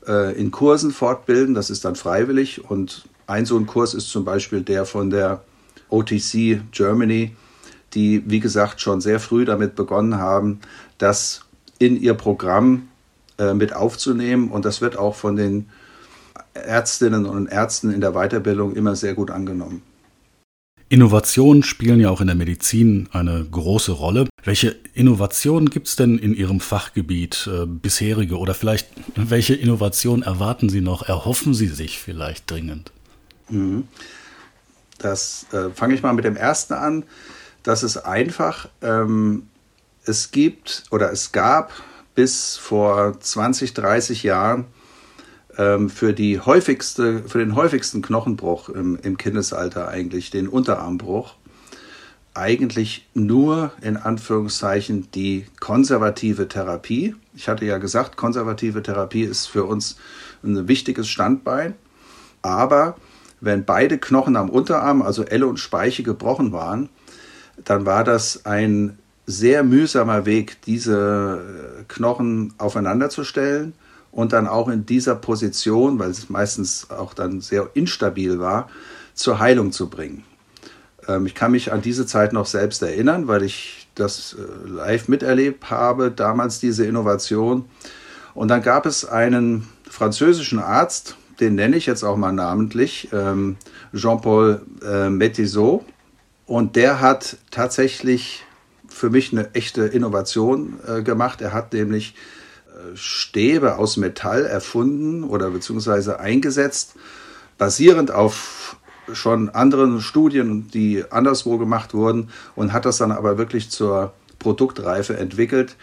äh, 0.07 0.37
in 0.39 0.51
Kursen 0.51 0.91
fortbilden. 0.91 1.53
Das 1.53 1.69
ist 1.69 1.85
dann 1.85 1.95
freiwillig 1.95 2.69
und 2.69 3.03
ein 3.27 3.45
so 3.45 3.57
ein 3.57 3.67
Kurs 3.67 3.93
ist 3.93 4.09
zum 4.09 4.25
Beispiel 4.25 4.61
der 4.61 4.85
von 4.85 5.09
der 5.09 5.43
OTC 5.89 6.61
Germany, 6.71 7.35
die, 7.93 8.23
wie 8.27 8.39
gesagt, 8.39 8.81
schon 8.81 9.01
sehr 9.01 9.19
früh 9.19 9.45
damit 9.45 9.75
begonnen 9.75 10.17
haben, 10.17 10.59
das 10.97 11.41
in 11.77 11.99
ihr 11.99 12.13
Programm 12.13 12.89
äh, 13.37 13.53
mit 13.53 13.73
aufzunehmen. 13.73 14.49
Und 14.49 14.65
das 14.65 14.81
wird 14.81 14.97
auch 14.97 15.15
von 15.15 15.35
den 15.35 15.69
Ärztinnen 16.53 17.25
und 17.25 17.47
Ärzten 17.47 17.91
in 17.91 18.01
der 18.01 18.11
Weiterbildung 18.11 18.75
immer 18.75 18.95
sehr 18.95 19.13
gut 19.13 19.31
angenommen. 19.31 19.81
Innovationen 20.91 21.61
spielen 21.61 21.99
ja 21.99 22.09
auch 22.09 22.19
in 22.19 22.27
der 22.27 22.35
Medizin 22.35 23.07
eine 23.11 23.45
große 23.45 23.91
Rolle. 23.91 24.27
Welche 24.43 24.75
Innovationen 24.95 25.69
gibt 25.69 25.87
es 25.87 25.95
denn 25.95 26.17
in 26.17 26.33
Ihrem 26.33 26.59
Fachgebiet, 26.59 27.47
äh, 27.51 27.67
bisherige 27.67 28.39
oder 28.39 28.55
vielleicht 28.55 28.87
welche 29.15 29.53
Innovationen 29.53 30.23
erwarten 30.23 30.67
Sie 30.67 30.81
noch, 30.81 31.07
erhoffen 31.07 31.53
Sie 31.53 31.67
sich 31.67 31.99
vielleicht 31.99 32.49
dringend? 32.49 32.91
Mhm. 33.49 33.87
Das 34.97 35.45
äh, 35.53 35.69
fange 35.69 35.93
ich 35.93 36.01
mal 36.01 36.13
mit 36.13 36.25
dem 36.25 36.35
ersten 36.35 36.73
an. 36.73 37.03
Das 37.61 37.83
ist 37.83 37.97
einfach. 37.97 38.67
Ähm, 38.81 39.47
es 40.05 40.31
gibt 40.31 40.85
oder 40.89 41.11
es 41.11 41.31
gab 41.31 41.71
bis 42.15 42.57
vor 42.57 43.19
20, 43.19 43.75
30 43.75 44.23
Jahren 44.23 44.65
für, 45.89 46.13
die 46.13 46.39
häufigste, 46.39 47.23
für 47.23 47.39
den 47.39 47.53
häufigsten 47.53 48.01
Knochenbruch 48.01 48.69
im, 48.69 48.97
im 49.01 49.17
Kindesalter 49.17 49.89
eigentlich, 49.89 50.29
den 50.29 50.47
Unterarmbruch, 50.47 51.35
eigentlich 52.33 53.09
nur 53.13 53.73
in 53.81 53.97
Anführungszeichen 53.97 55.11
die 55.11 55.47
konservative 55.59 56.47
Therapie. 56.47 57.13
Ich 57.35 57.49
hatte 57.49 57.65
ja 57.65 57.77
gesagt, 57.77 58.15
konservative 58.15 58.81
Therapie 58.81 59.23
ist 59.23 59.47
für 59.47 59.65
uns 59.65 59.97
ein 60.43 60.69
wichtiges 60.69 61.09
Standbein. 61.09 61.73
Aber 62.41 62.95
wenn 63.41 63.65
beide 63.65 63.97
Knochen 63.97 64.37
am 64.37 64.49
Unterarm, 64.49 65.01
also 65.01 65.23
Elle 65.23 65.47
und 65.47 65.59
Speiche, 65.59 66.03
gebrochen 66.03 66.53
waren, 66.53 66.87
dann 67.65 67.85
war 67.85 68.05
das 68.05 68.45
ein 68.45 68.97
sehr 69.25 69.63
mühsamer 69.63 70.25
Weg, 70.25 70.61
diese 70.61 71.83
Knochen 71.89 72.53
aufeinander 72.57 73.09
zu 73.09 73.25
stellen 73.25 73.73
und 74.11 74.33
dann 74.33 74.47
auch 74.47 74.67
in 74.67 74.85
dieser 74.85 75.15
Position, 75.15 75.99
weil 75.99 76.09
es 76.09 76.29
meistens 76.29 76.89
auch 76.89 77.13
dann 77.13 77.41
sehr 77.41 77.69
instabil 77.73 78.39
war, 78.39 78.69
zur 79.13 79.39
Heilung 79.39 79.71
zu 79.71 79.89
bringen. 79.89 80.23
Ähm, 81.07 81.25
ich 81.25 81.35
kann 81.35 81.51
mich 81.51 81.71
an 81.71 81.81
diese 81.81 82.05
Zeit 82.05 82.33
noch 82.33 82.45
selbst 82.45 82.81
erinnern, 82.81 83.27
weil 83.27 83.43
ich 83.43 83.87
das 83.95 84.35
äh, 84.37 84.67
live 84.67 85.07
miterlebt 85.07 85.69
habe, 85.69 86.11
damals 86.11 86.59
diese 86.59 86.85
Innovation. 86.85 87.65
Und 88.33 88.47
dann 88.47 88.61
gab 88.61 88.85
es 88.85 89.05
einen 89.05 89.67
französischen 89.89 90.59
Arzt, 90.59 91.15
den 91.39 91.55
nenne 91.55 91.77
ich 91.77 91.85
jetzt 91.85 92.03
auch 92.03 92.17
mal 92.17 92.31
namentlich, 92.31 93.09
ähm, 93.13 93.57
Jean-Paul 93.93 94.61
äh, 94.83 95.09
Métisot. 95.09 95.83
Und 96.45 96.75
der 96.75 96.99
hat 96.99 97.37
tatsächlich 97.51 98.43
für 98.87 99.09
mich 99.09 99.31
eine 99.31 99.53
echte 99.53 99.83
Innovation 99.83 100.79
äh, 100.87 101.01
gemacht. 101.01 101.41
Er 101.41 101.53
hat 101.53 101.73
nämlich 101.73 102.15
Stäbe 102.95 103.77
aus 103.77 103.97
Metall 103.97 104.45
erfunden 104.45 105.23
oder 105.23 105.49
beziehungsweise 105.49 106.19
eingesetzt, 106.19 106.95
basierend 107.57 108.11
auf 108.11 108.77
schon 109.13 109.49
anderen 109.49 110.01
Studien, 110.01 110.69
die 110.71 111.03
anderswo 111.11 111.57
gemacht 111.57 111.93
wurden 111.93 112.29
und 112.55 112.73
hat 112.73 112.85
das 112.85 112.97
dann 112.97 113.11
aber 113.11 113.37
wirklich 113.37 113.69
zur 113.69 114.13
Produktreife 114.37 115.17
entwickelt, 115.17 115.75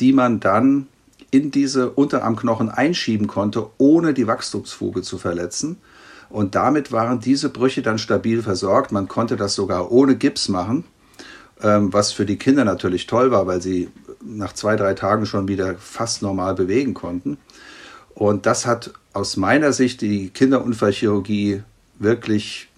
die 0.00 0.12
man 0.12 0.40
dann 0.40 0.88
in 1.30 1.50
diese 1.50 1.90
Unterarmknochen 1.90 2.68
einschieben 2.68 3.26
konnte, 3.26 3.70
ohne 3.78 4.14
die 4.14 4.26
Wachstumsfuge 4.26 5.02
zu 5.02 5.18
verletzen. 5.18 5.78
Und 6.28 6.54
damit 6.54 6.92
waren 6.92 7.20
diese 7.20 7.48
Brüche 7.48 7.82
dann 7.82 7.98
stabil 7.98 8.42
versorgt. 8.42 8.92
Man 8.92 9.08
konnte 9.08 9.36
das 9.36 9.54
sogar 9.54 9.90
ohne 9.90 10.16
Gips 10.16 10.48
machen, 10.48 10.84
ähm, 11.62 11.92
was 11.92 12.12
für 12.12 12.26
die 12.26 12.36
Kinder 12.36 12.64
natürlich 12.64 13.06
toll 13.06 13.30
war, 13.30 13.46
weil 13.46 13.62
sie 13.62 13.88
nach 14.24 14.52
zwei, 14.52 14.76
drei 14.76 14.94
Tagen 14.94 15.26
schon 15.26 15.48
wieder 15.48 15.74
fast 15.76 16.22
normal 16.22 16.54
bewegen 16.54 16.94
konnten. 16.94 17.38
Und 18.14 18.46
das 18.46 18.66
hat 18.66 18.92
aus 19.12 19.36
meiner 19.36 19.72
Sicht 19.72 20.00
die 20.00 20.28
Kinderunfallchirurgie 20.30 21.62
wirklich 21.98 22.68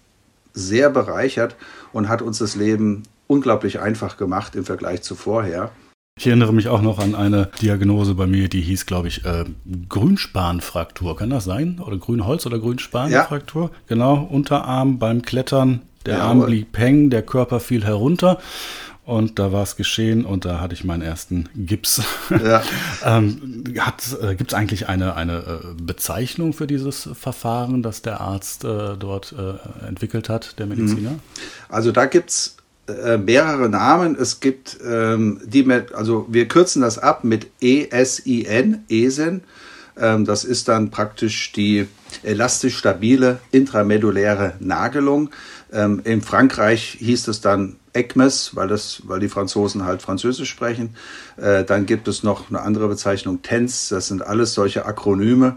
sehr 0.53 0.91
bereichert 0.91 1.57
und 1.93 2.09
hat 2.09 2.23
uns 2.23 2.39
das 2.39 2.55
Leben 2.55 3.03
unglaublich 3.27 3.81
einfach 3.81 4.17
gemacht 4.17 4.55
im 4.55 4.65
Vergleich 4.65 5.03
zu 5.03 5.15
vorher. 5.15 5.71
Ich 6.17 6.29
erinnere 6.29 6.55
mich 6.55 6.69
auch 6.69 6.81
noch 6.81 7.01
an 7.01 7.17
eine 7.17 7.51
Diagnose 7.61 8.15
bei 8.15 8.29
mir, 8.29 8.49
die 8.49 8.61
hieß, 8.61 8.87
glaube 8.87 9.09
ich, 9.09 9.25
äh, 9.25 9.47
Grünspanfraktur. 9.89 11.17
Kann 11.17 11.31
das 11.31 11.45
sein? 11.45 11.81
Oder 11.85 11.97
Grünholz- 11.97 12.47
oder 12.47 12.61
Grünspanfraktur? 12.61 13.65
Ja. 13.65 13.79
Genau, 13.89 14.29
Unterarm 14.31 15.01
beim 15.01 15.23
Klettern. 15.23 15.83
Der 16.07 16.19
ja, 16.19 16.25
Arm 16.25 16.47
blieb 16.47 16.79
hängen, 16.79 17.11
der 17.11 17.23
Körper 17.23 17.59
fiel 17.59 17.85
herunter. 17.85 18.39
Und 19.07 19.39
da 19.39 19.53
war 19.53 19.63
es 19.63 19.77
geschehen 19.77 20.25
und 20.25 20.47
da 20.47 20.61
hatte 20.61 20.73
ich 20.73 20.83
meinen 20.83 21.03
ersten 21.03 21.51
Gips. 21.55 22.03
Ja. 22.31 22.63
ähm, 23.05 23.65
äh, 23.67 24.35
Gibt 24.35 24.53
es 24.53 24.55
eigentlich 24.55 24.89
eine, 24.89 25.15
eine 25.15 25.39
äh, 25.39 25.83
Bezeichnung 25.83 26.55
für 26.55 26.67
dieses 26.67 27.11
Verfahren, 27.13 27.83
das 27.83 28.01
der 28.01 28.23
Arzt 28.23 28.65
äh, 28.65 28.97
dort 28.99 29.35
äh, 29.39 29.87
entwickelt 29.87 30.31
hat, 30.31 30.59
der 30.59 30.67
Mediziner? 30.67 31.11
Mhm. 31.11 31.21
Also 31.69 31.93
da 31.93 32.07
gibt 32.07 32.31
es 32.31 32.57
äh, 32.87 33.19
mehrere 33.19 33.69
Namen. 33.69 34.17
Es 34.19 34.41
gibt 34.41 34.79
ähm, 34.87 35.41
die 35.45 35.65
mit, 35.65 35.95
also 35.95 36.27
wir 36.31 36.49
kürzen 36.49 36.81
das 36.81 36.99
ab 36.99 37.25
mit 37.25 37.49
ESIN, 37.61 38.85
ESIN. 38.89 39.43
Ähm, 39.97 40.25
das 40.25 40.45
ist 40.45 40.69
dann 40.69 40.91
praktisch 40.91 41.53
die 41.53 41.87
elastisch 42.23 42.77
stabile 42.77 43.39
intramedulläre 43.51 44.55
Nagelung. 44.61 45.31
Ähm, 45.75 46.01
in 46.05 46.23
Frankreich 46.23 46.97
hieß 47.01 47.27
es 47.29 47.41
dann 47.41 47.77
ECMES, 47.93 48.55
weil, 48.55 48.69
das, 48.69 49.03
weil 49.07 49.21
die 49.21 49.29
Franzosen 49.29 49.85
halt 49.85 50.03
Französisch 50.03 50.49
sprechen. 50.49 50.95
Äh, 51.37 51.65
dann 51.65 51.85
gibt 51.85 52.07
es 52.07 52.23
noch 52.23 52.49
eine 52.49 52.61
andere 52.63 52.89
Bezeichnung, 52.89 53.43
TENS, 53.43 53.89
das 53.89 54.07
sind 54.07 54.25
alles 54.25 54.55
solche 54.55 54.87
Akronyme, 54.87 55.57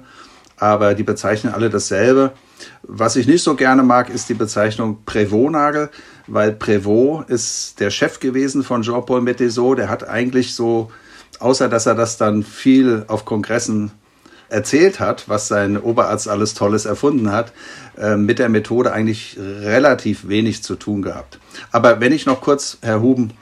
aber 0.57 0.95
die 0.95 1.03
bezeichnen 1.03 1.53
alle 1.53 1.69
dasselbe. 1.69 2.33
Was 2.81 3.15
ich 3.15 3.27
nicht 3.27 3.43
so 3.43 3.55
gerne 3.55 3.83
mag, 3.83 4.09
ist 4.09 4.29
die 4.29 4.33
Bezeichnung 4.33 5.03
Prévost-Nagel, 5.05 5.89
weil 6.25 6.51
Prévost 6.51 7.29
ist 7.29 7.79
der 7.79 7.91
Chef 7.91 8.19
gewesen 8.19 8.63
von 8.63 8.81
Jean-Paul 8.81 9.21
Métesot. 9.21 9.75
Der 9.75 9.89
hat 9.89 10.07
eigentlich 10.07 10.55
so, 10.55 10.91
außer 11.39 11.69
dass 11.69 11.86
er 11.86 11.93
das 11.93 12.17
dann 12.17 12.41
viel 12.43 13.05
auf 13.07 13.25
Kongressen 13.25 13.91
erzählt 14.49 14.99
hat, 14.99 15.27
was 15.27 15.47
sein 15.47 15.77
Oberarzt 15.77 16.27
alles 16.27 16.53
Tolles 16.53 16.85
erfunden 16.85 17.31
hat, 17.31 17.51
äh, 17.97 18.15
mit 18.15 18.39
der 18.39 18.49
Methode 18.49 18.91
eigentlich 18.93 19.37
relativ 19.37 20.27
wenig 20.27 20.63
zu 20.63 20.75
tun 20.75 21.01
gehabt. 21.01 21.39
Aber 21.71 21.99
wenn 21.99 22.11
ich 22.11 22.25
noch 22.25 22.41
kurz, 22.41 22.77
Herr 22.81 23.01
Huben, 23.01 23.33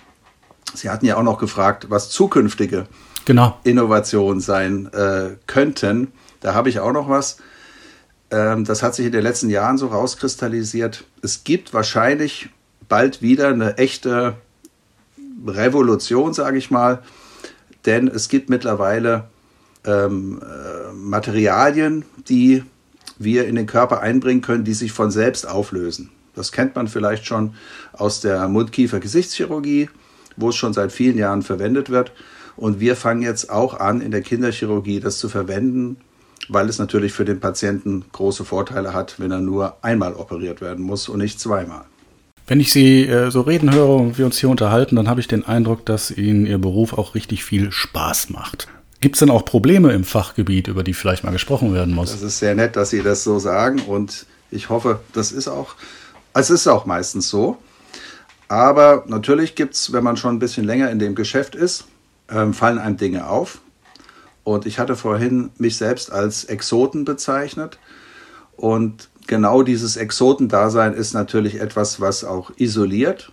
Sie 0.73 0.89
hatten 0.89 1.05
ja 1.05 1.17
auch 1.17 1.23
noch 1.23 1.37
gefragt, 1.37 1.87
was 1.89 2.09
zukünftige 2.09 2.87
genau. 3.25 3.57
Innovationen 3.63 4.41
sein 4.41 4.91
äh, 4.93 5.37
könnten. 5.47 6.11
Da 6.41 6.53
habe 6.53 6.69
ich 6.69 6.79
auch 6.79 6.91
noch 6.91 7.09
was. 7.09 7.37
Ähm, 8.31 8.65
das 8.65 8.83
hat 8.83 8.95
sich 8.95 9.05
in 9.05 9.11
den 9.11 9.23
letzten 9.23 9.49
Jahren 9.49 9.77
so 9.77 9.87
rauskristallisiert. 9.87 11.05
Es 11.21 11.43
gibt 11.43 11.73
wahrscheinlich 11.73 12.49
bald 12.87 13.21
wieder 13.21 13.49
eine 13.49 13.77
echte 13.77 14.35
Revolution, 15.45 16.33
sage 16.33 16.57
ich 16.57 16.71
mal, 16.71 17.01
denn 17.85 18.07
es 18.07 18.29
gibt 18.29 18.49
mittlerweile 18.49 19.25
ähm, 19.85 20.41
äh, 20.41 20.93
Materialien, 20.93 22.05
die 22.27 22.63
wir 23.17 23.47
in 23.47 23.55
den 23.55 23.65
Körper 23.65 24.01
einbringen 24.01 24.41
können, 24.41 24.63
die 24.63 24.73
sich 24.73 24.91
von 24.91 25.11
selbst 25.11 25.47
auflösen. 25.47 26.09
Das 26.35 26.51
kennt 26.51 26.75
man 26.75 26.87
vielleicht 26.87 27.25
schon 27.25 27.53
aus 27.93 28.19
der 28.19 28.47
Mundkiefer-Gesichtschirurgie, 28.47 29.89
wo 30.35 30.49
es 30.49 30.55
schon 30.55 30.73
seit 30.73 30.91
vielen 30.91 31.17
Jahren 31.17 31.41
verwendet 31.41 31.89
wird. 31.89 32.11
Und 32.57 32.79
wir 32.79 32.95
fangen 32.95 33.21
jetzt 33.21 33.49
auch 33.49 33.79
an, 33.79 34.01
in 34.01 34.11
der 34.11 34.21
Kinderchirurgie 34.21 34.99
das 34.99 35.19
zu 35.19 35.29
verwenden, 35.29 35.97
weil 36.49 36.69
es 36.69 36.77
natürlich 36.77 37.13
für 37.13 37.25
den 37.25 37.39
Patienten 37.39 38.05
große 38.11 38.45
Vorteile 38.45 38.93
hat, 38.93 39.19
wenn 39.19 39.31
er 39.31 39.39
nur 39.39 39.77
einmal 39.81 40.13
operiert 40.13 40.61
werden 40.61 40.83
muss 40.83 41.09
und 41.09 41.19
nicht 41.19 41.39
zweimal. 41.39 41.85
Wenn 42.47 42.59
ich 42.59 42.71
Sie 42.71 43.05
äh, 43.05 43.31
so 43.31 43.41
reden 43.41 43.73
höre 43.73 43.89
und 43.89 44.17
wir 44.17 44.25
uns 44.25 44.37
hier 44.37 44.49
unterhalten, 44.49 44.95
dann 44.95 45.09
habe 45.09 45.19
ich 45.19 45.27
den 45.27 45.45
Eindruck, 45.45 45.85
dass 45.85 46.11
Ihnen 46.11 46.45
Ihr 46.45 46.59
Beruf 46.59 46.93
auch 46.93 47.15
richtig 47.15 47.43
viel 47.43 47.71
Spaß 47.71 48.29
macht. 48.29 48.67
Gibt 49.01 49.15
es 49.15 49.19
denn 49.19 49.29
auch 49.29 49.45
Probleme 49.45 49.91
im 49.91 50.03
Fachgebiet, 50.03 50.67
über 50.67 50.83
die 50.83 50.93
vielleicht 50.93 51.23
mal 51.23 51.31
gesprochen 51.31 51.73
werden 51.73 51.93
muss? 51.93 52.11
Das 52.11 52.21
ist 52.21 52.39
sehr 52.39 52.55
nett, 52.55 52.75
dass 52.75 52.89
Sie 52.89 53.01
das 53.01 53.23
so 53.23 53.39
sagen 53.39 53.79
und 53.81 54.25
ich 54.51 54.69
hoffe, 54.69 54.99
das 55.13 55.31
ist 55.31 55.47
auch, 55.47 55.75
es 56.33 56.49
ist 56.49 56.67
auch 56.67 56.85
meistens 56.85 57.29
so. 57.29 57.57
Aber 58.47 59.03
natürlich 59.07 59.55
gibt 59.55 59.73
es, 59.73 59.91
wenn 59.91 60.03
man 60.03 60.17
schon 60.17 60.35
ein 60.35 60.39
bisschen 60.39 60.65
länger 60.65 60.91
in 60.91 60.99
dem 60.99 61.15
Geschäft 61.15 61.55
ist, 61.55 61.85
ähm, 62.29 62.53
fallen 62.53 62.77
einem 62.77 62.97
Dinge 62.97 63.27
auf. 63.27 63.61
Und 64.43 64.65
ich 64.67 64.77
hatte 64.77 64.95
vorhin 64.95 65.49
mich 65.57 65.77
selbst 65.77 66.11
als 66.11 66.43
Exoten 66.45 67.03
bezeichnet. 67.03 67.79
Und 68.55 69.09
genau 69.27 69.63
dieses 69.63 69.97
Exotendasein 69.97 70.93
ist 70.93 71.13
natürlich 71.13 71.59
etwas, 71.59 71.99
was 71.99 72.23
auch 72.23 72.51
isoliert 72.57 73.31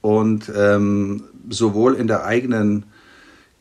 und 0.00 0.50
ähm, 0.56 1.24
sowohl 1.50 1.94
in 1.94 2.06
der 2.06 2.24
eigenen 2.24 2.84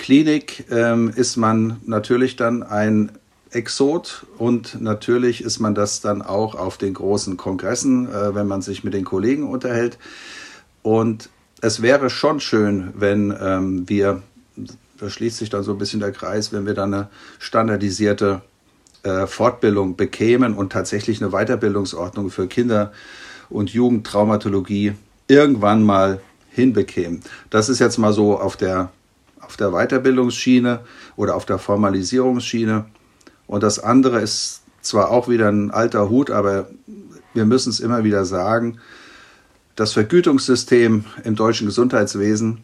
Klinik 0.04 0.66
ähm, 0.70 1.14
ist 1.16 1.38
man 1.38 1.80
natürlich 1.86 2.36
dann 2.36 2.62
ein 2.62 3.14
Exot 3.52 4.26
und 4.38 4.82
natürlich 4.82 5.42
ist 5.42 5.62
man 5.62 5.76
das 5.76 6.02
dann 6.02 6.22
auch 6.22 6.56
auf 6.56 6.78
den 6.78 6.94
großen 6.94 7.38
Kongressen, 7.38 8.10
äh, 8.10 8.36
wenn 8.36 8.46
man 8.46 8.62
sich 8.62 8.84
mit 8.84 8.94
den 8.94 9.06
Kollegen 9.06 9.50
unterhält. 9.50 9.98
Und 10.82 11.30
es 11.62 11.82
wäre 11.82 12.10
schon 12.10 12.42
schön, 12.42 12.92
wenn 12.98 13.34
ähm, 13.40 13.88
wir, 13.88 14.22
da 14.98 15.10
schließt 15.10 15.38
sich 15.38 15.50
dann 15.50 15.64
so 15.64 15.72
ein 15.72 15.78
bisschen 15.78 16.02
der 16.02 16.12
Kreis, 16.12 16.52
wenn 16.52 16.66
wir 16.66 16.74
dann 16.74 16.94
eine 16.94 17.08
standardisierte 17.40 18.42
äh, 19.04 19.26
Fortbildung 19.26 19.96
bekämen 19.96 20.54
und 20.54 20.74
tatsächlich 20.74 21.24
eine 21.24 21.32
Weiterbildungsordnung 21.32 22.30
für 22.30 22.48
Kinder- 22.48 22.92
und 23.50 23.70
Jugendtraumatologie 23.70 24.96
irgendwann 25.30 25.82
mal 25.82 26.20
hinbekämen. 26.50 27.22
Das 27.50 27.70
ist 27.70 27.80
jetzt 27.80 27.98
mal 27.98 28.12
so 28.12 28.38
auf 28.38 28.58
der, 28.58 28.92
auf 29.46 29.58
der 29.58 29.72
Weiterbildungsschiene 29.72 30.82
oder 31.16 31.36
auf 31.36 31.46
der 31.46 31.60
Formalisierungsschiene. 31.60 32.86
Und 33.48 33.64
das 33.64 33.80
andere 33.80 34.20
ist 34.20 34.62
zwar 34.82 35.12
auch 35.12 35.28
wieder 35.28 35.50
ein 35.50 35.72
alter 35.72 36.10
Hut, 36.10 36.32
aber 36.32 36.68
wir 37.34 37.46
müssen 37.46 37.70
es 37.70 37.80
immer 37.80 38.04
wieder 38.04 38.26
sagen, 38.26 38.80
das 39.76 39.94
Vergütungssystem 39.94 41.06
im 41.24 41.36
deutschen 41.36 41.68
Gesundheitswesen 41.68 42.64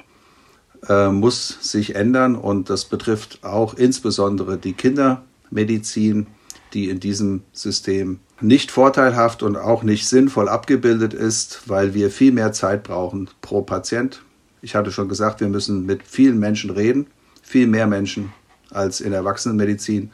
äh, 0.88 1.10
muss 1.10 1.58
sich 1.62 1.96
ändern 1.96 2.36
und 2.36 2.70
das 2.70 2.86
betrifft 2.86 3.44
auch 3.44 3.74
insbesondere 3.74 4.58
die 4.58 4.74
Kindermedizin, 4.74 6.28
die 6.74 6.90
in 6.90 7.00
diesem 7.00 7.42
System 7.52 8.20
nicht 8.42 8.72
vorteilhaft 8.72 9.44
und 9.44 9.58
auch 9.58 9.84
nicht 9.84 10.08
sinnvoll 10.08 10.48
abgebildet 10.48 11.14
ist, 11.14 11.64
weil 11.68 11.94
wir 11.94 12.12
viel 12.12 12.32
mehr 12.32 12.54
Zeit 12.54 12.84
brauchen 12.84 13.30
pro 13.42 13.64
Patient. 13.64 14.22
Ich 14.62 14.76
hatte 14.76 14.92
schon 14.92 15.10
gesagt, 15.10 15.40
wir 15.40 15.50
müssen 15.50 15.86
mit 15.86 16.04
vielen 16.04 16.40
Menschen 16.40 16.70
reden, 16.70 17.08
viel 17.42 17.68
mehr 17.68 17.88
Menschen 17.88 18.34
als 18.72 19.02
in 19.02 19.12
der 19.12 19.20
Erwachsenenmedizin. 19.20 20.12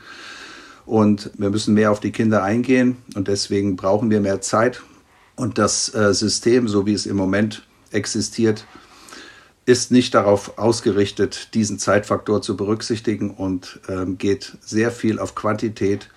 Und 0.86 1.32
wir 1.38 1.50
müssen 1.50 1.74
mehr 1.74 1.92
auf 1.92 2.00
die 2.00 2.12
Kinder 2.12 2.44
eingehen 2.44 2.98
und 3.16 3.28
deswegen 3.28 3.76
brauchen 3.76 4.10
wir 4.12 4.22
mehr 4.22 4.42
Zeit. 4.42 4.84
Und 5.36 5.58
das 5.58 5.94
äh, 5.94 6.14
System, 6.14 6.68
so 6.68 6.86
wie 6.86 6.94
es 6.94 7.06
im 7.06 7.18
Moment 7.18 7.68
existiert, 7.92 8.66
ist 9.66 9.92
nicht 9.92 10.14
darauf 10.14 10.60
ausgerichtet, 10.60 11.54
diesen 11.56 11.80
Zeitfaktor 11.80 12.42
zu 12.42 12.56
berücksichtigen 12.56 13.32
und 13.32 13.80
ähm, 13.90 14.18
geht 14.20 14.58
sehr 14.62 14.92
viel 14.92 15.18
auf 15.18 15.34
Quantität 15.34 16.10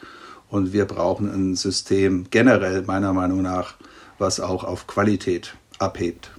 und 0.50 0.74
wir 0.74 0.85
brauchen 0.85 1.31
ein 1.33 1.57
System 1.57 2.26
generell 2.31 2.83
meiner 2.83 3.14
Meinung 3.14 3.42
nach, 3.42 3.74
was 4.18 4.38
auch 4.38 4.64
auf 4.64 4.87
Qualität 4.87 5.55
abhebt. 5.79 6.31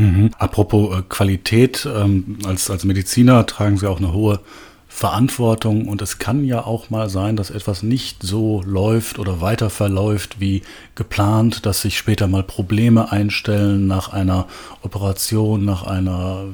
Mhm. 0.00 0.30
Apropos 0.38 0.98
äh, 0.98 1.02
Qualität, 1.08 1.86
ähm, 1.94 2.38
als, 2.46 2.70
als 2.70 2.84
Mediziner 2.84 3.44
tragen 3.44 3.76
Sie 3.76 3.88
auch 3.88 3.98
eine 3.98 4.14
hohe 4.14 4.40
Verantwortung 4.88 5.88
und 5.88 6.02
es 6.02 6.18
kann 6.18 6.42
ja 6.44 6.64
auch 6.64 6.90
mal 6.90 7.08
sein, 7.08 7.36
dass 7.36 7.50
etwas 7.50 7.82
nicht 7.82 8.22
so 8.22 8.62
läuft 8.62 9.18
oder 9.18 9.40
weiter 9.40 9.70
verläuft 9.70 10.40
wie 10.40 10.62
geplant, 10.94 11.64
dass 11.64 11.82
sich 11.82 11.96
später 11.96 12.26
mal 12.26 12.42
Probleme 12.42 13.12
einstellen 13.12 13.86
nach 13.86 14.12
einer 14.12 14.46
Operation, 14.82 15.64
nach 15.64 15.84
einer 15.84 16.44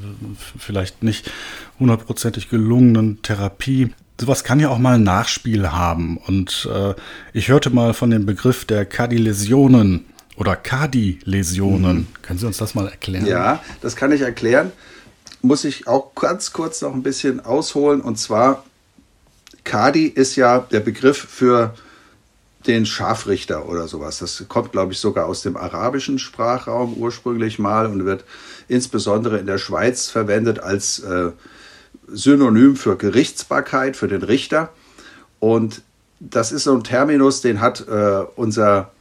vielleicht 0.58 1.02
nicht 1.02 1.30
hundertprozentig 1.78 2.50
gelungenen 2.50 3.22
Therapie 3.22 3.90
sowas 4.20 4.44
kann 4.44 4.60
ja 4.60 4.70
auch 4.70 4.78
mal 4.78 4.94
ein 4.94 5.02
Nachspiel 5.02 5.72
haben. 5.72 6.16
Und 6.16 6.66
äh, 6.72 6.94
ich 7.34 7.48
hörte 7.48 7.68
mal 7.68 7.92
von 7.92 8.10
dem 8.10 8.24
Begriff 8.24 8.64
der 8.64 8.86
Kardilläsionen 8.86 10.06
oder 10.36 10.56
Kardiläsionen. 10.56 11.96
Mhm. 11.96 12.06
Können 12.22 12.38
Sie 12.38 12.46
uns 12.46 12.58
das 12.58 12.74
mal 12.74 12.88
erklären? 12.88 13.26
Ja, 13.26 13.62
das 13.80 13.96
kann 13.96 14.12
ich 14.12 14.20
erklären. 14.20 14.72
Muss 15.42 15.64
ich 15.64 15.86
auch 15.86 16.14
ganz 16.14 16.52
kurz 16.52 16.82
noch 16.82 16.94
ein 16.94 17.02
bisschen 17.02 17.40
ausholen. 17.40 18.00
Und 18.00 18.16
zwar, 18.18 18.64
Kadi 19.64 20.06
ist 20.06 20.36
ja 20.36 20.60
der 20.60 20.80
Begriff 20.80 21.18
für 21.18 21.74
den 22.66 22.86
Scharfrichter 22.86 23.68
oder 23.68 23.86
sowas. 23.86 24.18
Das 24.18 24.44
kommt, 24.48 24.72
glaube 24.72 24.92
ich, 24.92 24.98
sogar 24.98 25.26
aus 25.26 25.42
dem 25.42 25.56
arabischen 25.56 26.18
Sprachraum 26.18 26.94
ursprünglich 26.94 27.58
mal 27.58 27.86
und 27.86 28.04
wird 28.04 28.24
insbesondere 28.68 29.38
in 29.38 29.46
der 29.46 29.58
Schweiz 29.58 30.08
verwendet 30.08 30.58
als 30.58 30.98
äh, 31.00 31.30
Synonym 32.08 32.76
für 32.76 32.96
Gerichtsbarkeit, 32.96 33.96
für 33.96 34.08
den 34.08 34.22
Richter. 34.22 34.70
Und 35.38 35.82
das 36.18 36.52
ist 36.52 36.64
so 36.64 36.74
ein 36.74 36.82
Terminus, 36.82 37.40
den 37.40 37.60
hat 37.60 37.86
äh, 37.86 38.24
unser, 38.36 38.92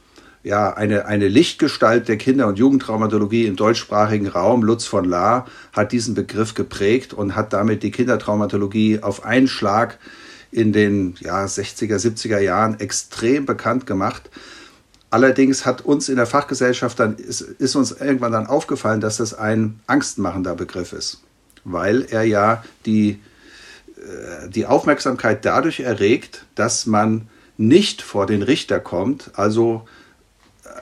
ja, 0.46 0.72
eine, 0.72 1.06
eine 1.06 1.28
Lichtgestalt 1.28 2.08
der 2.08 2.16
Kinder- 2.16 2.46
und 2.46 2.58
Jugendtraumatologie 2.58 3.46
im 3.46 3.56
deutschsprachigen 3.56 4.28
Raum, 4.28 4.62
Lutz 4.62 4.84
von 4.84 5.04
Lahr, 5.04 5.46
hat 5.72 5.92
diesen 5.92 6.14
Begriff 6.14 6.54
geprägt 6.54 7.12
und 7.12 7.34
hat 7.34 7.52
damit 7.52 7.82
die 7.82 7.90
Kindertraumatologie 7.90 9.02
auf 9.02 9.24
einen 9.24 9.48
Schlag 9.48 9.98
in 10.50 10.72
den 10.72 11.16
ja, 11.20 11.44
60er, 11.44 11.96
70er 11.96 12.38
Jahren 12.38 12.78
extrem 12.80 13.44
bekannt 13.44 13.86
gemacht. 13.86 14.30
Allerdings 15.10 15.66
hat 15.66 15.80
uns 15.82 16.08
in 16.08 16.16
der 16.16 16.26
Fachgesellschaft 16.26 16.98
dann, 17.00 17.16
ist, 17.16 17.40
ist 17.40 17.74
uns 17.74 17.92
irgendwann 17.92 18.32
dann 18.32 18.46
aufgefallen, 18.46 19.00
dass 19.00 19.16
das 19.16 19.34
ein 19.34 19.80
angstmachender 19.86 20.54
Begriff 20.54 20.92
ist 20.92 21.22
weil 21.66 22.06
er 22.08 22.22
ja 22.22 22.64
die, 22.86 23.18
äh, 23.96 24.48
die 24.48 24.66
Aufmerksamkeit 24.66 25.44
dadurch 25.44 25.80
erregt, 25.80 26.46
dass 26.54 26.86
man 26.86 27.28
nicht 27.58 28.02
vor 28.02 28.26
den 28.26 28.42
Richter 28.42 28.80
kommt, 28.80 29.30
also 29.34 29.86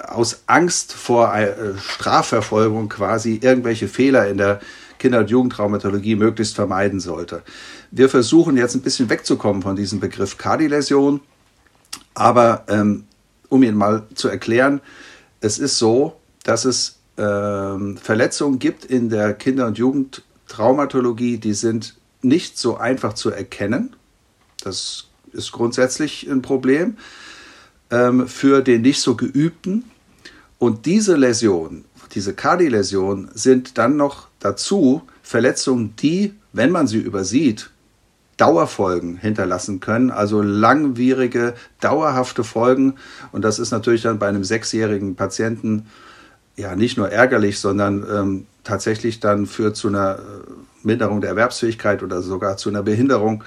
aus 0.08 0.42
Angst 0.46 0.92
vor 0.92 1.34
äh, 1.34 1.54
Strafverfolgung 1.78 2.88
quasi 2.88 3.40
irgendwelche 3.42 3.88
Fehler 3.88 4.28
in 4.28 4.38
der 4.38 4.60
Kinder- 4.98 5.20
und 5.20 5.30
Jugendtraumatologie 5.30 6.16
möglichst 6.16 6.54
vermeiden 6.54 7.00
sollte. 7.00 7.42
Wir 7.90 8.08
versuchen 8.08 8.56
jetzt 8.56 8.74
ein 8.74 8.82
bisschen 8.82 9.10
wegzukommen 9.10 9.62
von 9.62 9.76
diesem 9.76 10.00
Begriff 10.00 10.38
Kardiläsion, 10.38 11.20
aber 12.14 12.64
ähm, 12.68 13.04
um 13.48 13.62
ihn 13.62 13.76
mal 13.76 14.04
zu 14.14 14.28
erklären, 14.28 14.80
es 15.40 15.58
ist 15.58 15.78
so, 15.78 16.16
dass 16.42 16.64
es 16.64 16.98
ähm, 17.18 17.96
Verletzungen 17.96 18.58
gibt 18.58 18.84
in 18.84 19.08
der 19.08 19.34
Kinder- 19.34 19.66
und 19.66 19.78
Jugend 19.78 20.22
Traumatologie, 20.48 21.38
die 21.38 21.54
sind 21.54 21.96
nicht 22.22 22.58
so 22.58 22.76
einfach 22.76 23.12
zu 23.12 23.30
erkennen. 23.30 23.94
Das 24.62 25.08
ist 25.32 25.52
grundsätzlich 25.52 26.28
ein 26.28 26.42
Problem 26.42 26.96
ähm, 27.94 28.26
für 28.26 28.60
den 28.60 28.82
nicht 28.82 29.00
so 29.00 29.14
geübten. 29.14 29.84
Und 30.58 30.86
diese 30.86 31.16
Läsionen, 31.16 31.84
diese 32.14 32.34
Kardiläsionen, 32.34 33.30
sind 33.34 33.78
dann 33.78 33.96
noch 33.96 34.28
dazu 34.40 35.02
Verletzungen, 35.22 35.94
die, 35.96 36.34
wenn 36.52 36.70
man 36.70 36.86
sie 36.86 36.98
übersieht, 36.98 37.70
Dauerfolgen 38.36 39.16
hinterlassen 39.16 39.78
können, 39.78 40.10
also 40.10 40.42
langwierige, 40.42 41.54
dauerhafte 41.80 42.42
Folgen. 42.42 42.94
Und 43.30 43.42
das 43.42 43.60
ist 43.60 43.70
natürlich 43.70 44.02
dann 44.02 44.18
bei 44.18 44.26
einem 44.26 44.42
sechsjährigen 44.42 45.14
Patienten 45.14 45.86
ja 46.56 46.74
nicht 46.74 46.96
nur 46.96 47.10
ärgerlich, 47.10 47.60
sondern 47.60 48.04
ähm, 48.10 48.46
tatsächlich 48.64 49.20
dann 49.20 49.46
führt 49.46 49.76
zu 49.76 49.88
einer 49.88 50.16
äh, 50.16 50.20
Minderung 50.82 51.20
der 51.20 51.30
Erwerbsfähigkeit 51.30 52.02
oder 52.02 52.22
sogar 52.22 52.56
zu 52.56 52.70
einer 52.70 52.82
Behinderung, 52.82 53.44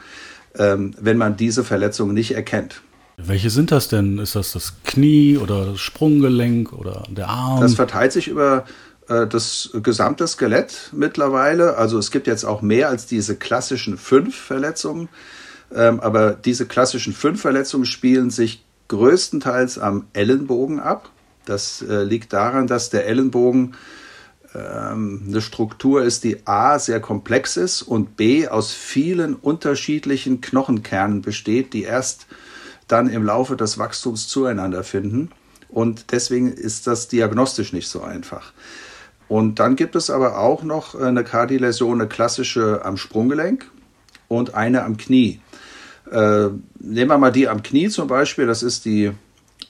ähm, 0.56 0.94
wenn 1.00 1.18
man 1.18 1.36
diese 1.36 1.66
Verletzung 1.66 2.14
nicht 2.14 2.34
erkennt. 2.34 2.82
Welche 3.20 3.50
sind 3.50 3.72
das 3.72 3.88
denn? 3.88 4.20
Ist 4.20 4.36
das 4.36 4.52
das 4.52 4.76
Knie 4.84 5.38
oder 5.38 5.66
das 5.66 5.80
Sprunggelenk 5.80 6.72
oder 6.72 7.04
der 7.10 7.28
Arm? 7.28 7.62
Das 7.62 7.74
verteilt 7.74 8.12
sich 8.12 8.28
über 8.28 8.66
äh, 9.08 9.26
das 9.26 9.72
gesamte 9.82 10.28
Skelett 10.28 10.92
mittlerweile. 10.94 11.78
Also 11.78 11.98
es 11.98 12.12
gibt 12.12 12.28
jetzt 12.28 12.46
auch 12.46 12.62
mehr 12.62 12.90
als 12.90 13.08
diese 13.08 13.36
klassischen 13.36 13.98
fünf 13.98 14.36
Verletzungen. 14.36 15.10
Ähm, 15.74 16.00
aber 16.00 16.34
diese 16.34 16.68
klassischen 16.68 17.12
fünf 17.12 17.42
Verletzungen 17.42 17.86
spielen 17.86 18.30
sich 18.30 18.64
größtenteils 18.88 19.80
am 19.80 20.06
Ellenbogen 20.14 20.80
ab. 20.80 21.10
Das 21.46 21.82
äh, 21.82 22.04
liegt 22.04 22.34
daran, 22.34 22.68
dass 22.68 22.92
der 22.92 23.08
Ellenbogen 23.08 23.76
ähm, 24.54 25.24
eine 25.28 25.42
Struktur 25.42 26.04
ist, 26.04 26.24
die 26.24 26.46
A 26.46 26.78
sehr 26.78 27.00
komplex 27.00 27.58
ist 27.58 27.82
und 27.82 28.16
B 28.16 28.48
aus 28.48 28.74
vielen 28.74 29.34
unterschiedlichen 29.34 30.40
Knochenkernen 30.40 31.24
besteht, 31.24 31.74
die 31.74 31.84
erst 31.84 32.28
dann 32.88 33.10
im 33.10 33.24
Laufe 33.24 33.56
des 33.56 33.78
Wachstums 33.78 34.28
zueinander 34.28 34.84
finden. 34.84 35.32
Und 35.70 36.12
deswegen 36.12 36.52
ist 36.52 36.88
das 36.88 37.08
diagnostisch 37.08 37.74
nicht 37.74 37.90
so 37.90 38.02
einfach. 38.02 38.54
Und 39.28 39.60
dann 39.60 39.76
gibt 39.76 39.96
es 39.96 40.10
aber 40.10 40.40
auch 40.40 40.64
noch 40.64 40.96
eine 40.96 41.24
Kardioläsion, 41.24 42.00
eine 42.00 42.10
klassische 42.10 42.86
am 42.86 42.98
Sprunggelenk 42.98 43.70
und 44.30 44.54
eine 44.54 44.84
am 44.84 44.96
Knie. 44.98 45.42
Äh, 46.10 46.48
nehmen 46.80 47.10
wir 47.10 47.18
mal 47.18 47.32
die 47.32 47.50
am 47.50 47.64
Knie 47.64 47.90
zum 47.90 48.08
Beispiel, 48.08 48.48
das 48.48 48.64
ist 48.64 48.86
die, 48.86 49.12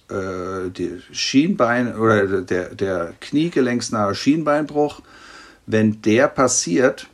äh, 0.10 0.70
die 0.70 1.02
Schienbein 1.12 1.96
oder 1.98 2.42
der, 2.42 2.76
der 2.76 3.14
kniegelenksnahe 3.20 4.14
Schienbeinbruch. 4.14 5.02
Wenn 5.66 6.02
der 6.04 6.28
passiert 6.28 7.08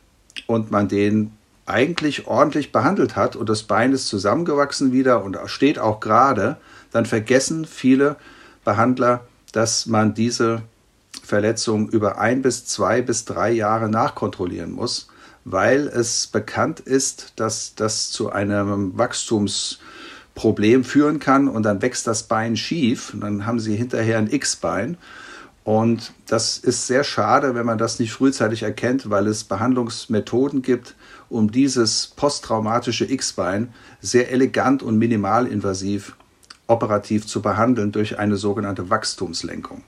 und 0.46 0.70
man 0.70 0.88
den 0.88 1.32
eigentlich 1.66 2.26
ordentlich 2.26 2.72
behandelt 2.72 3.16
hat 3.16 3.36
und 3.36 3.48
das 3.48 3.62
Bein 3.62 3.92
ist 3.92 4.08
zusammengewachsen 4.08 4.92
wieder 4.92 5.24
und 5.24 5.38
steht 5.46 5.78
auch 5.78 6.00
gerade, 6.00 6.56
dann 6.92 7.06
vergessen 7.06 7.64
viele 7.64 8.16
Behandler, 8.64 9.26
dass 9.52 9.86
man 9.86 10.14
diese 10.14 10.62
Verletzung 11.22 11.88
über 11.88 12.18
ein 12.18 12.42
bis 12.42 12.66
zwei 12.66 13.00
bis 13.02 13.24
drei 13.24 13.50
Jahre 13.50 13.88
nachkontrollieren 13.88 14.72
muss, 14.72 15.08
weil 15.44 15.88
es 15.88 16.26
bekannt 16.26 16.80
ist, 16.80 17.32
dass 17.36 17.74
das 17.74 18.10
zu 18.10 18.30
einem 18.30 18.96
Wachstumsproblem 18.98 20.84
führen 20.84 21.18
kann 21.18 21.48
und 21.48 21.62
dann 21.62 21.80
wächst 21.82 22.06
das 22.06 22.24
Bein 22.24 22.56
schief 22.56 23.14
und 23.14 23.20
dann 23.20 23.46
haben 23.46 23.60
sie 23.60 23.76
hinterher 23.76 24.18
ein 24.18 24.30
X-Bein. 24.30 24.98
Und 25.64 26.12
das 26.26 26.58
ist 26.58 26.86
sehr 26.86 27.04
schade, 27.04 27.54
wenn 27.54 27.64
man 27.64 27.78
das 27.78 27.98
nicht 27.98 28.12
frühzeitig 28.12 28.62
erkennt, 28.62 29.08
weil 29.08 29.26
es 29.26 29.44
Behandlungsmethoden 29.44 30.60
gibt, 30.60 30.94
um 31.30 31.50
dieses 31.50 32.08
posttraumatische 32.08 33.10
X-Bein 33.10 33.72
sehr 34.00 34.30
elegant 34.30 34.82
und 34.82 34.98
minimalinvasiv 34.98 36.16
operativ 36.66 37.26
zu 37.26 37.40
behandeln 37.40 37.92
durch 37.92 38.18
eine 38.18 38.36
sogenannte 38.36 38.90
Wachstumslenkung. 38.90 39.82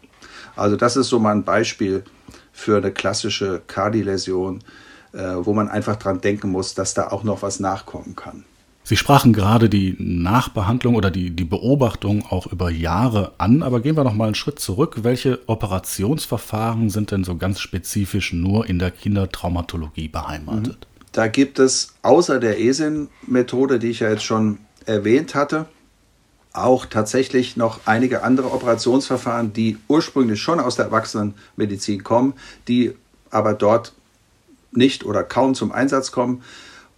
Also 0.56 0.76
das 0.76 0.96
ist 0.96 1.08
so 1.08 1.18
mal 1.18 1.32
ein 1.32 1.44
Beispiel 1.44 2.04
für 2.52 2.78
eine 2.78 2.90
klassische 2.90 3.60
Kardioläsion, 3.66 4.64
äh, 5.12 5.34
wo 5.36 5.52
man 5.52 5.68
einfach 5.68 5.96
dran 5.96 6.22
denken 6.22 6.50
muss, 6.50 6.74
dass 6.74 6.94
da 6.94 7.08
auch 7.08 7.22
noch 7.22 7.42
was 7.42 7.60
nachkommen 7.60 8.16
kann. 8.16 8.44
Sie 8.88 8.96
sprachen 8.96 9.32
gerade 9.32 9.68
die 9.68 9.96
Nachbehandlung 9.98 10.94
oder 10.94 11.10
die, 11.10 11.30
die 11.30 11.44
Beobachtung 11.44 12.24
auch 12.30 12.46
über 12.46 12.70
Jahre 12.70 13.32
an, 13.36 13.64
aber 13.64 13.80
gehen 13.80 13.96
wir 13.96 14.04
noch 14.04 14.14
mal 14.14 14.26
einen 14.26 14.36
Schritt 14.36 14.60
zurück. 14.60 14.98
Welche 15.02 15.40
Operationsverfahren 15.48 16.88
sind 16.88 17.10
denn 17.10 17.24
so 17.24 17.36
ganz 17.36 17.58
spezifisch 17.58 18.32
nur 18.32 18.68
in 18.68 18.78
der 18.78 18.92
Kindertraumatologie 18.92 20.06
beheimatet? 20.06 20.78
Mhm. 20.78 21.06
Da 21.10 21.26
gibt 21.26 21.58
es 21.58 21.94
außer 22.02 22.38
der 22.38 22.60
ESIN-Methode, 22.60 23.80
die 23.80 23.88
ich 23.88 23.98
ja 23.98 24.10
jetzt 24.10 24.22
schon 24.22 24.58
erwähnt 24.84 25.34
hatte, 25.34 25.66
auch 26.52 26.86
tatsächlich 26.86 27.56
noch 27.56 27.80
einige 27.86 28.22
andere 28.22 28.52
Operationsverfahren, 28.52 29.52
die 29.52 29.78
ursprünglich 29.88 30.40
schon 30.40 30.60
aus 30.60 30.76
der 30.76 30.84
Erwachsenenmedizin 30.84 32.04
kommen, 32.04 32.34
die 32.68 32.94
aber 33.30 33.54
dort 33.54 33.94
nicht 34.70 35.04
oder 35.04 35.24
kaum 35.24 35.56
zum 35.56 35.72
Einsatz 35.72 36.12
kommen. 36.12 36.44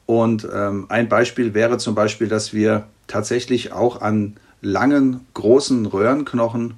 Und 0.08 0.48
ähm, 0.50 0.86
ein 0.88 1.10
Beispiel 1.10 1.52
wäre 1.52 1.76
zum 1.76 1.94
Beispiel, 1.94 2.28
dass 2.28 2.54
wir 2.54 2.84
tatsächlich 3.08 3.72
auch 3.72 4.00
an 4.00 4.38
langen, 4.62 5.26
großen 5.34 5.84
Röhrenknochen 5.84 6.76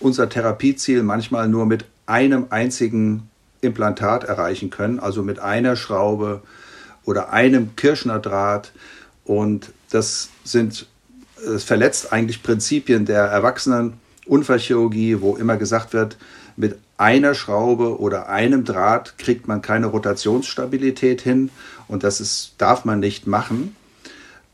unser 0.00 0.30
Therapieziel 0.30 1.02
manchmal 1.02 1.48
nur 1.48 1.66
mit 1.66 1.84
einem 2.06 2.46
einzigen 2.48 3.28
Implantat 3.60 4.24
erreichen 4.24 4.70
können, 4.70 5.00
also 5.00 5.22
mit 5.22 5.38
einer 5.38 5.76
Schraube 5.76 6.40
oder 7.04 7.30
einem 7.30 7.76
Kirschnerdraht. 7.76 8.72
Und 9.26 9.70
das 9.90 10.30
sind 10.44 10.86
es 11.46 11.64
verletzt 11.64 12.10
eigentlich 12.10 12.42
Prinzipien 12.42 13.04
der 13.04 13.24
Erwachsenen-Unfallchirurgie, 13.24 15.20
wo 15.20 15.36
immer 15.36 15.58
gesagt 15.58 15.92
wird, 15.92 16.16
mit 16.56 16.78
einer 16.96 17.34
Schraube 17.34 17.98
oder 17.98 18.28
einem 18.28 18.64
Draht 18.64 19.18
kriegt 19.18 19.48
man 19.48 19.62
keine 19.62 19.86
Rotationsstabilität 19.86 21.20
hin 21.20 21.50
und 21.88 22.04
das 22.04 22.20
ist, 22.20 22.52
darf 22.58 22.84
man 22.84 23.00
nicht 23.00 23.26
machen. 23.26 23.74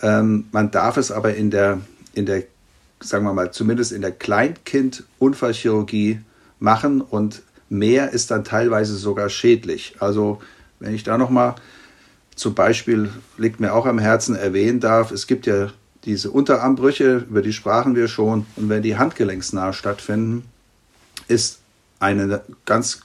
Ähm, 0.01 0.47
man 0.53 0.71
darf 0.71 0.97
es 0.97 1.13
aber 1.13 1.35
in 1.35 1.51
der, 1.51 1.81
in 2.15 2.25
der, 2.27 2.45
sagen 3.01 3.25
wir 3.25 3.35
mal, 3.35 3.51
zumindest 3.51 3.93
in 3.93 4.01
der 4.01 4.13
Kleinkind-Unfallchirurgie 4.13 6.21
machen 6.59 7.03
und 7.03 7.43
mehr 7.69 8.11
ist 8.11 8.31
dann 8.31 8.45
teilweise 8.45 8.97
sogar 8.97 9.29
schädlich. 9.29 9.97
Also 10.01 10.41
wenn 10.79 10.95
ich 10.95 11.05
da 11.05 11.19
nochmal 11.19 11.57
zum 12.35 12.55
Beispiel, 12.55 13.11
liegt 13.37 13.61
mir 13.61 13.75
auch 13.75 13.85
am 13.85 13.99
Herzen, 13.99 14.35
erwähnen 14.35 14.81
darf, 14.81 15.11
es 15.11 15.27
gibt 15.27 15.45
ja 15.47 15.69
diese 16.05 16.31
Unterarmbrüche, 16.31 17.27
über 17.29 17.43
die 17.43 17.53
sprachen 17.53 17.95
wir 17.95 18.09
schon, 18.09 18.47
und 18.57 18.71
wenn 18.71 18.83
die 18.83 18.97
handgelenksnah 18.97 19.75
stattfinden, 19.75 20.45
ist 21.29 21.60
eine 22.01 22.41
ganz 22.67 23.03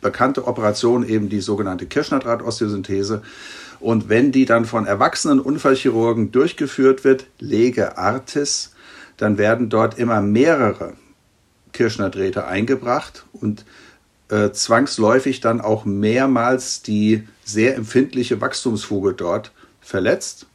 bekannte 0.00 0.46
Operation 0.46 1.08
eben 1.08 1.28
die 1.28 1.40
sogenannte 1.40 1.86
Kirschnerdraht-Osteosynthese. 1.86 3.22
Und 3.78 4.08
wenn 4.08 4.32
die 4.32 4.44
dann 4.44 4.64
von 4.64 4.86
erwachsenen 4.86 5.38
Unfallchirurgen 5.38 6.32
durchgeführt 6.32 7.04
wird, 7.04 7.26
Lege 7.38 7.96
Artis, 7.96 8.74
dann 9.16 9.38
werden 9.38 9.68
dort 9.68 9.98
immer 9.98 10.20
mehrere 10.20 10.94
Kirschnerdrähte 11.72 12.46
eingebracht 12.46 13.24
und 13.32 13.64
äh, 14.30 14.50
zwangsläufig 14.50 15.40
dann 15.40 15.60
auch 15.60 15.84
mehrmals 15.84 16.82
die 16.82 17.26
sehr 17.44 17.76
empfindliche 17.76 18.40
Wachstumsfuge 18.40 19.14
dort 19.14 19.52
verletzt. 19.80 20.46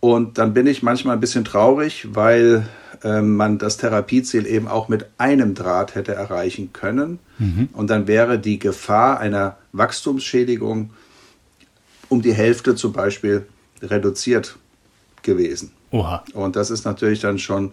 Und 0.00 0.38
dann 0.38 0.54
bin 0.54 0.66
ich 0.66 0.82
manchmal 0.82 1.16
ein 1.16 1.20
bisschen 1.20 1.44
traurig, 1.44 2.08
weil 2.12 2.68
äh, 3.02 3.20
man 3.20 3.58
das 3.58 3.76
Therapieziel 3.76 4.46
eben 4.46 4.68
auch 4.68 4.88
mit 4.88 5.06
einem 5.18 5.54
Draht 5.54 5.94
hätte 5.94 6.14
erreichen 6.14 6.72
können. 6.72 7.18
Mhm. 7.38 7.68
Und 7.72 7.90
dann 7.90 8.06
wäre 8.06 8.38
die 8.38 8.58
Gefahr 8.58 9.18
einer 9.18 9.56
Wachstumsschädigung 9.72 10.90
um 12.08 12.22
die 12.22 12.32
Hälfte 12.32 12.74
zum 12.74 12.92
Beispiel 12.92 13.46
reduziert 13.82 14.56
gewesen. 15.22 15.72
Oha. 15.90 16.24
Und 16.32 16.56
das 16.56 16.70
ist 16.70 16.84
natürlich 16.84 17.20
dann 17.20 17.38
schon 17.38 17.72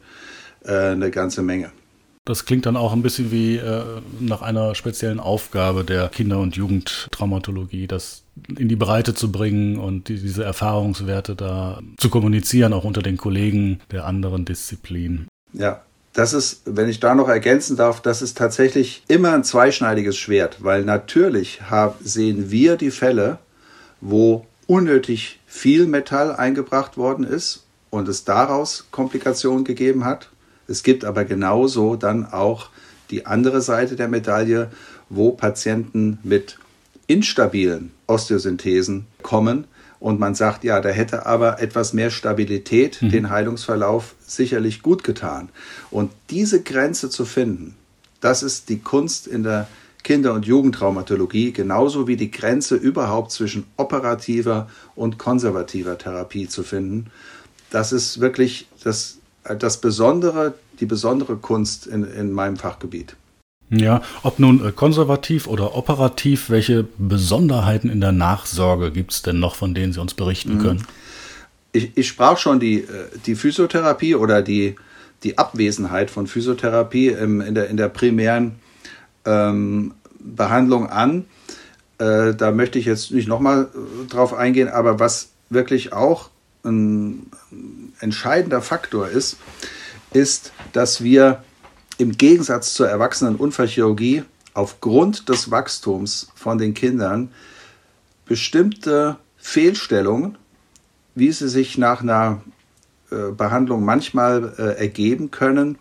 äh, 0.63 0.91
eine 0.91 1.11
ganze 1.11 1.41
Menge. 1.41 1.71
Das 2.25 2.45
klingt 2.45 2.65
dann 2.65 2.75
auch 2.75 2.91
ein 2.91 3.03
bisschen 3.03 3.31
wie 3.31 3.57
äh, 3.57 3.83
nach 4.19 4.41
einer 4.41 4.73
speziellen 4.73 5.19
Aufgabe 5.19 5.83
der 5.83 6.09
Kinder- 6.09 6.39
und 6.39 6.55
Jugendtraumatologie, 6.55 7.85
das 7.85 8.23
in 8.57 8.67
die 8.67 8.75
Breite 8.75 9.13
zu 9.13 9.31
bringen 9.31 9.77
und 9.77 10.09
die, 10.09 10.19
diese 10.19 10.43
Erfahrungswerte 10.43 11.35
da 11.35 11.79
zu 11.97 12.09
kommunizieren, 12.09 12.73
auch 12.73 12.83
unter 12.83 13.03
den 13.03 13.17
Kollegen 13.17 13.79
der 13.91 14.05
anderen 14.05 14.43
Disziplinen. 14.43 15.27
Ja, 15.53 15.81
das 16.13 16.33
ist, 16.33 16.63
wenn 16.65 16.89
ich 16.89 16.99
da 16.99 17.13
noch 17.13 17.29
ergänzen 17.29 17.77
darf, 17.77 18.01
das 18.01 18.23
ist 18.23 18.37
tatsächlich 18.37 19.03
immer 19.07 19.33
ein 19.33 19.43
zweischneidiges 19.43 20.17
Schwert, 20.17 20.63
weil 20.63 20.83
natürlich 20.83 21.61
hab, 21.69 21.99
sehen 22.01 22.49
wir 22.49 22.75
die 22.75 22.91
Fälle, 22.91 23.37
wo 24.01 24.47
unnötig 24.65 25.39
viel 25.45 25.85
Metall 25.85 26.35
eingebracht 26.35 26.97
worden 26.97 27.23
ist 27.23 27.65
und 27.91 28.07
es 28.07 28.23
daraus 28.23 28.87
Komplikationen 28.89 29.63
gegeben 29.63 30.05
hat 30.05 30.29
es 30.67 30.83
gibt 30.83 31.05
aber 31.05 31.25
genauso 31.25 31.95
dann 31.95 32.25
auch 32.25 32.69
die 33.11 33.25
andere 33.25 33.61
Seite 33.61 33.95
der 33.95 34.07
Medaille, 34.07 34.69
wo 35.09 35.31
Patienten 35.31 36.19
mit 36.23 36.57
instabilen 37.07 37.91
Osteosynthesen 38.07 39.05
kommen 39.21 39.65
und 39.99 40.19
man 40.19 40.35
sagt, 40.35 40.63
ja, 40.63 40.81
da 40.81 40.89
hätte 40.89 41.25
aber 41.25 41.61
etwas 41.61 41.93
mehr 41.93 42.09
Stabilität 42.09 43.01
mhm. 43.01 43.09
den 43.09 43.29
Heilungsverlauf 43.29 44.15
sicherlich 44.25 44.81
gut 44.81 45.03
getan. 45.03 45.49
Und 45.91 46.11
diese 46.29 46.61
Grenze 46.61 47.09
zu 47.09 47.25
finden, 47.25 47.75
das 48.21 48.43
ist 48.43 48.69
die 48.69 48.79
Kunst 48.79 49.27
in 49.27 49.43
der 49.43 49.67
Kinder- 50.03 50.33
und 50.33 50.45
Jugendtraumatologie, 50.45 51.51
genauso 51.51 52.07
wie 52.07 52.17
die 52.17 52.29
Grenze 52.29 52.75
überhaupt 52.75 53.31
zwischen 53.31 53.65
operativer 53.77 54.69
und 54.95 55.17
konservativer 55.17 55.97
Therapie 55.97 56.47
zu 56.47 56.61
finden. 56.61 57.07
Das 57.71 57.91
ist 57.91 58.19
wirklich 58.19 58.67
das 58.83 59.17
das 59.53 59.79
Besondere, 59.79 60.55
die 60.79 60.85
besondere 60.85 61.35
Kunst 61.35 61.87
in, 61.87 62.03
in 62.03 62.31
meinem 62.31 62.57
Fachgebiet. 62.57 63.15
Ja, 63.69 64.01
ob 64.23 64.39
nun 64.39 64.65
äh, 64.65 64.71
konservativ 64.71 65.47
oder 65.47 65.75
operativ, 65.75 66.49
welche 66.49 66.85
Besonderheiten 66.97 67.89
in 67.89 67.99
der 67.99 68.11
Nachsorge 68.11 68.91
gibt 68.91 69.11
es 69.11 69.21
denn 69.21 69.39
noch, 69.39 69.55
von 69.55 69.73
denen 69.73 69.91
Sie 69.91 69.99
uns 69.99 70.13
berichten 70.13 70.55
mhm. 70.55 70.61
können? 70.61 70.87
Ich, 71.71 71.91
ich 71.95 72.07
sprach 72.07 72.37
schon 72.37 72.59
die, 72.59 72.81
äh, 72.81 73.07
die 73.25 73.35
Physiotherapie 73.35 74.15
oder 74.15 74.41
die, 74.41 74.75
die 75.23 75.37
Abwesenheit 75.37 76.11
von 76.11 76.27
Physiotherapie 76.27 77.09
im, 77.09 77.41
in, 77.41 77.55
der, 77.55 77.69
in 77.69 77.77
der 77.77 77.89
primären 77.89 78.55
ähm, 79.25 79.93
Behandlung 80.19 80.87
an. 80.89 81.25
Äh, 81.97 82.35
da 82.35 82.51
möchte 82.51 82.77
ich 82.77 82.85
jetzt 82.85 83.11
nicht 83.11 83.27
nochmal 83.27 83.69
äh, 83.73 84.07
drauf 84.07 84.33
eingehen, 84.33 84.67
aber 84.67 84.99
was 84.99 85.29
wirklich 85.49 85.91
auch 85.91 86.29
ein 86.63 87.31
entscheidender 87.99 88.61
Faktor 88.61 89.07
ist, 89.07 89.37
ist, 90.13 90.51
dass 90.73 91.03
wir 91.03 91.43
im 91.97 92.13
Gegensatz 92.13 92.73
zur 92.73 92.89
Erwachsenenunfallchirurgie 92.89 94.23
aufgrund 94.53 95.29
des 95.29 95.51
Wachstums 95.51 96.29
von 96.35 96.57
den 96.57 96.73
Kindern 96.73 97.31
bestimmte 98.25 99.17
Fehlstellungen, 99.37 100.37
wie 101.13 101.31
sie 101.31 101.49
sich 101.49 101.77
nach 101.77 102.01
einer 102.01 102.41
äh, 103.11 103.31
Behandlung 103.31 103.83
manchmal 103.83 104.53
äh, 104.57 104.79
ergeben 104.79 105.31
können, 105.31 105.77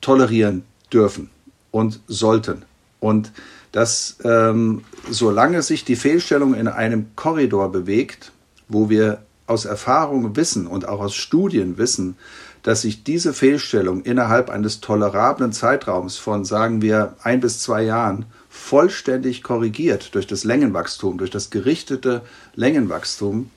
tolerieren 0.00 0.64
dürfen 0.92 1.30
und 1.70 2.00
sollten. 2.06 2.64
Und 3.00 3.32
dass 3.72 4.18
ähm, 4.24 4.84
solange 5.10 5.62
sich 5.62 5.84
die 5.84 5.96
Fehlstellung 5.96 6.54
in 6.54 6.68
einem 6.68 7.14
Korridor 7.16 7.72
bewegt, 7.72 8.32
wo 8.68 8.88
wir 8.88 9.23
aus 9.46 9.64
Erfahrung 9.64 10.36
wissen 10.36 10.66
und 10.66 10.88
auch 10.88 11.00
aus 11.00 11.14
Studien 11.14 11.78
wissen, 11.78 12.16
dass 12.62 12.82
sich 12.82 13.04
diese 13.04 13.34
Fehlstellung 13.34 14.02
innerhalb 14.02 14.48
eines 14.48 14.80
tolerablen 14.80 15.52
Zeitraums 15.52 16.16
von, 16.16 16.44
sagen 16.46 16.80
wir, 16.80 17.14
ein 17.22 17.40
bis 17.40 17.60
zwei 17.60 17.82
Jahren 17.82 18.24
vollständig 18.48 19.42
korrigiert 19.42 20.14
durch 20.14 20.26
das 20.26 20.44
Längenwachstum, 20.44 21.18
durch 21.18 21.30
das 21.30 21.50
gerichtete 21.50 22.22
Längenwachstum, 22.54 23.50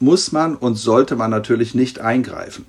muss 0.00 0.32
man 0.32 0.54
und 0.56 0.76
sollte 0.76 1.16
man 1.16 1.30
natürlich 1.30 1.74
nicht 1.74 2.00
eingreifen. 2.00 2.64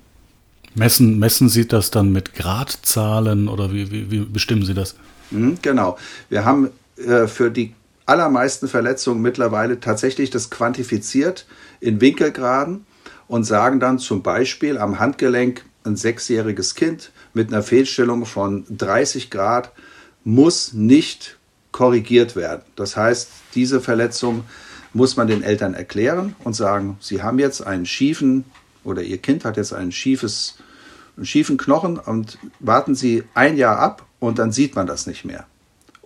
Messen, 0.74 1.18
messen 1.18 1.48
Sie 1.48 1.66
das 1.66 1.90
dann 1.90 2.12
mit 2.12 2.34
Gradzahlen 2.34 3.48
oder 3.48 3.72
wie, 3.72 3.90
wie, 3.90 4.10
wie 4.10 4.20
bestimmen 4.20 4.64
Sie 4.64 4.74
das? 4.74 4.94
Mhm, 5.30 5.58
genau. 5.62 5.96
Wir 6.28 6.44
haben 6.44 6.70
äh, 6.96 7.26
für 7.26 7.50
die 7.50 7.74
allermeisten 8.10 8.66
Verletzungen 8.66 9.22
mittlerweile 9.22 9.78
tatsächlich 9.78 10.30
das 10.30 10.50
quantifiziert 10.50 11.46
in 11.78 12.00
Winkelgraden 12.00 12.84
und 13.28 13.44
sagen 13.44 13.78
dann 13.78 14.00
zum 14.00 14.22
Beispiel 14.22 14.78
am 14.78 14.98
Handgelenk 14.98 15.64
ein 15.84 15.96
sechsjähriges 15.96 16.74
Kind 16.74 17.12
mit 17.32 17.48
einer 17.48 17.62
Fehlstellung 17.62 18.26
von 18.26 18.66
30 18.68 19.30
Grad 19.30 19.70
muss 20.24 20.72
nicht 20.72 21.38
korrigiert 21.70 22.34
werden. 22.34 22.62
Das 22.74 22.96
heißt, 22.96 23.30
diese 23.54 23.80
Verletzung 23.80 24.44
muss 24.92 25.16
man 25.16 25.28
den 25.28 25.44
Eltern 25.44 25.74
erklären 25.74 26.34
und 26.42 26.54
sagen, 26.54 26.98
sie 27.00 27.22
haben 27.22 27.38
jetzt 27.38 27.64
einen 27.64 27.86
schiefen 27.86 28.44
oder 28.82 29.02
ihr 29.02 29.18
Kind 29.18 29.44
hat 29.44 29.56
jetzt 29.56 29.72
einen 29.72 29.92
schiefes, 29.92 30.56
einen 31.16 31.26
schiefen 31.26 31.56
Knochen 31.56 31.96
und 31.96 32.38
warten 32.58 32.96
Sie 32.96 33.22
ein 33.34 33.56
Jahr 33.56 33.78
ab 33.78 34.04
und 34.18 34.40
dann 34.40 34.50
sieht 34.50 34.74
man 34.74 34.88
das 34.88 35.06
nicht 35.06 35.24
mehr. 35.24 35.46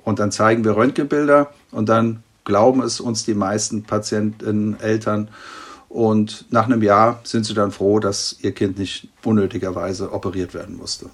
Und 0.04 0.18
dann 0.18 0.30
zeigen 0.30 0.64
wir 0.64 0.76
Röntgenbilder 0.76 1.50
und 1.70 1.88
dann 1.88 2.22
glauben 2.44 2.82
es 2.82 3.00
uns 3.00 3.24
die 3.24 3.32
meisten 3.34 3.84
Patienten, 3.84 4.76
Eltern. 4.80 5.28
Und 5.88 6.44
nach 6.50 6.66
einem 6.66 6.82
Jahr 6.82 7.20
sind 7.24 7.46
sie 7.46 7.54
dann 7.54 7.70
froh, 7.70 8.00
dass 8.00 8.36
ihr 8.42 8.52
Kind 8.52 8.76
nicht 8.78 9.08
unnötigerweise 9.24 10.12
operiert 10.12 10.52
werden 10.54 10.76
musste. 10.76 11.06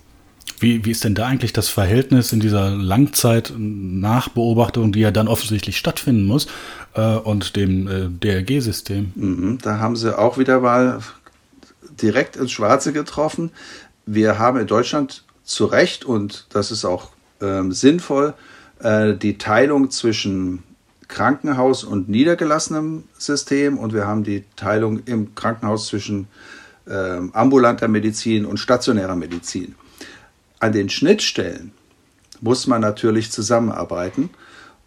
Wie, 0.58 0.84
wie 0.84 0.90
ist 0.90 1.04
denn 1.04 1.14
da 1.14 1.26
eigentlich 1.26 1.52
das 1.52 1.68
Verhältnis 1.68 2.32
in 2.32 2.40
dieser 2.40 2.70
Langzeit-Nachbeobachtung, 2.70 4.90
die 4.92 5.00
ja 5.00 5.10
dann 5.10 5.28
offensichtlich 5.28 5.78
stattfinden 5.78 6.26
muss, 6.26 6.48
äh, 6.94 7.16
und 7.16 7.56
dem 7.56 7.88
äh, 7.88 8.08
DRG-System? 8.08 9.12
Mhm, 9.14 9.58
da 9.62 9.78
haben 9.78 9.96
sie 9.96 10.18
auch 10.18 10.36
wieder 10.36 10.60
mal 10.60 11.00
direkt 12.02 12.36
ins 12.36 12.52
Schwarze 12.52 12.92
getroffen. 12.92 13.52
Wir 14.06 14.38
haben 14.38 14.58
in 14.58 14.66
Deutschland 14.66 15.24
zu 15.44 15.66
Recht, 15.66 16.04
und 16.04 16.46
das 16.50 16.70
ist 16.70 16.84
auch 16.84 17.10
ähm, 17.40 17.72
sinnvoll, 17.72 18.34
äh, 18.82 19.14
die 19.14 19.38
Teilung 19.38 19.90
zwischen 19.90 20.62
Krankenhaus 21.08 21.84
und 21.84 22.08
niedergelassenem 22.08 23.04
System 23.18 23.78
und 23.78 23.92
wir 23.92 24.06
haben 24.06 24.24
die 24.24 24.44
Teilung 24.56 25.00
im 25.06 25.34
Krankenhaus 25.34 25.88
zwischen 25.88 26.28
ähm, 26.88 27.30
ambulanter 27.34 27.88
Medizin 27.88 28.46
und 28.46 28.58
stationärer 28.58 29.16
Medizin. 29.16 29.74
An 30.60 30.72
den 30.72 30.88
Schnittstellen 30.88 31.72
muss 32.40 32.66
man 32.66 32.80
natürlich 32.80 33.32
zusammenarbeiten 33.32 34.30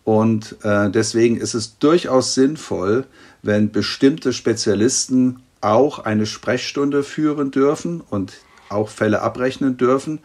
und 0.03 0.57
äh, 0.63 0.89
deswegen 0.89 1.37
ist 1.37 1.53
es 1.53 1.77
durchaus 1.77 2.33
sinnvoll, 2.33 3.05
wenn 3.41 3.71
bestimmte 3.71 4.33
Spezialisten 4.33 5.41
auch 5.61 5.99
eine 5.99 6.25
Sprechstunde 6.25 7.03
führen 7.03 7.51
dürfen 7.51 8.01
und 8.01 8.33
auch 8.69 8.89
Fälle 8.89 9.21
abrechnen 9.21 9.77
dürfen, 9.77 10.19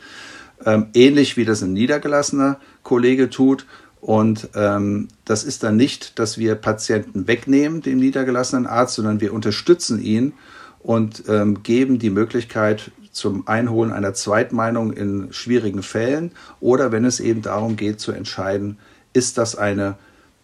ähm, 0.65 0.89
ähnlich 0.95 1.37
wie 1.37 1.45
das 1.45 1.63
ein 1.63 1.73
niedergelassener 1.73 2.59
Kollege 2.89 3.29
tut. 3.29 3.67
Und 4.01 4.49
ähm, 4.55 5.09
das 5.27 5.45
ist 5.45 5.63
dann 5.63 5.77
nicht, 5.77 6.19
dass 6.19 6.39
wir 6.39 6.55
Patienten 6.55 7.27
wegnehmen, 7.27 7.83
dem 7.83 7.99
niedergelassenen 7.99 8.67
Arzt, 8.67 8.95
sondern 8.95 9.21
wir 9.21 9.35
unterstützen 9.35 10.01
ihn 10.01 10.33
und 10.79 11.25
ähm, 11.29 11.63
geben 11.63 11.99
die 11.99 12.11
Möglichkeit 12.11 12.93
zum 13.13 13.47
Einholen 13.47 13.93
einer 13.93 14.15
Zweitmeinung 14.15 14.93
in 14.93 15.33
schwierigen 15.33 15.83
Fällen 15.83 16.31
oder 16.61 16.93
wenn 16.93 17.05
es 17.05 17.21
eben 17.21 17.43
darum 17.43 17.77
geht 17.77 18.01
zu 18.01 18.13
entscheiden, 18.13 18.79
ist 19.13 19.37
das 19.37 19.57
eine 19.57 19.97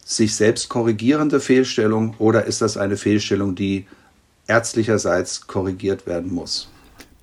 sich 0.04 0.34
selbst 0.34 0.68
korrigierende 0.68 1.40
Fehlstellung 1.40 2.14
oder 2.18 2.44
ist 2.44 2.60
das 2.60 2.76
eine 2.76 2.96
Fehlstellung, 2.96 3.54
die 3.54 3.86
ärztlicherseits 4.48 5.46
korrigiert 5.46 6.06
werden 6.06 6.34
muss. 6.34 6.68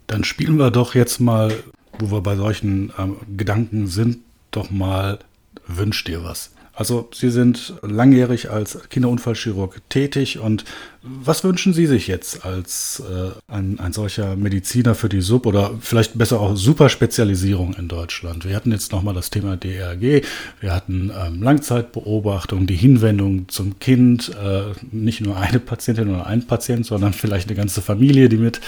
Dann 0.07 0.23
spielen 0.23 0.57
wir 0.57 0.71
doch 0.71 0.95
jetzt 0.95 1.19
mal, 1.19 1.53
wo 1.99 2.11
wir 2.11 2.21
bei 2.21 2.35
solchen 2.35 2.91
ähm, 2.97 3.17
Gedanken 3.37 3.87
sind, 3.87 4.19
doch 4.51 4.69
mal 4.69 5.19
Wünsch 5.67 6.03
dir 6.03 6.23
was. 6.23 6.51
Also 6.73 7.09
Sie 7.13 7.29
sind 7.29 7.73
langjährig 7.81 8.49
als 8.49 8.79
Kinderunfallchirurg 8.89 9.81
tätig 9.89 10.39
und 10.39 10.63
was 11.03 11.43
wünschen 11.43 11.73
Sie 11.73 11.85
sich 11.85 12.07
jetzt 12.07 12.45
als 12.45 13.03
äh, 13.07 13.31
ein, 13.51 13.79
ein 13.79 13.91
solcher 13.91 14.35
Mediziner 14.35 14.95
für 14.95 15.09
die 15.09 15.21
Sub- 15.21 15.45
oder 15.45 15.71
vielleicht 15.81 16.17
besser 16.17 16.39
auch 16.39 16.55
Superspezialisierung 16.55 17.73
in 17.73 17.89
Deutschland? 17.89 18.45
Wir 18.45 18.55
hatten 18.55 18.71
jetzt 18.71 18.93
nochmal 18.93 19.13
das 19.13 19.29
Thema 19.29 19.57
DRG, 19.57 20.23
wir 20.61 20.73
hatten 20.73 21.11
ähm, 21.15 21.43
Langzeitbeobachtung, 21.43 22.67
die 22.67 22.75
Hinwendung 22.75 23.49
zum 23.49 23.77
Kind, 23.79 24.31
äh, 24.41 24.71
nicht 24.91 25.19
nur 25.21 25.37
eine 25.37 25.59
Patientin 25.59 26.09
oder 26.09 26.25
ein 26.25 26.47
Patient, 26.47 26.85
sondern 26.85 27.11
vielleicht 27.13 27.49
eine 27.49 27.57
ganze 27.57 27.81
Familie, 27.81 28.29
die 28.29 28.37
mit 28.37 28.61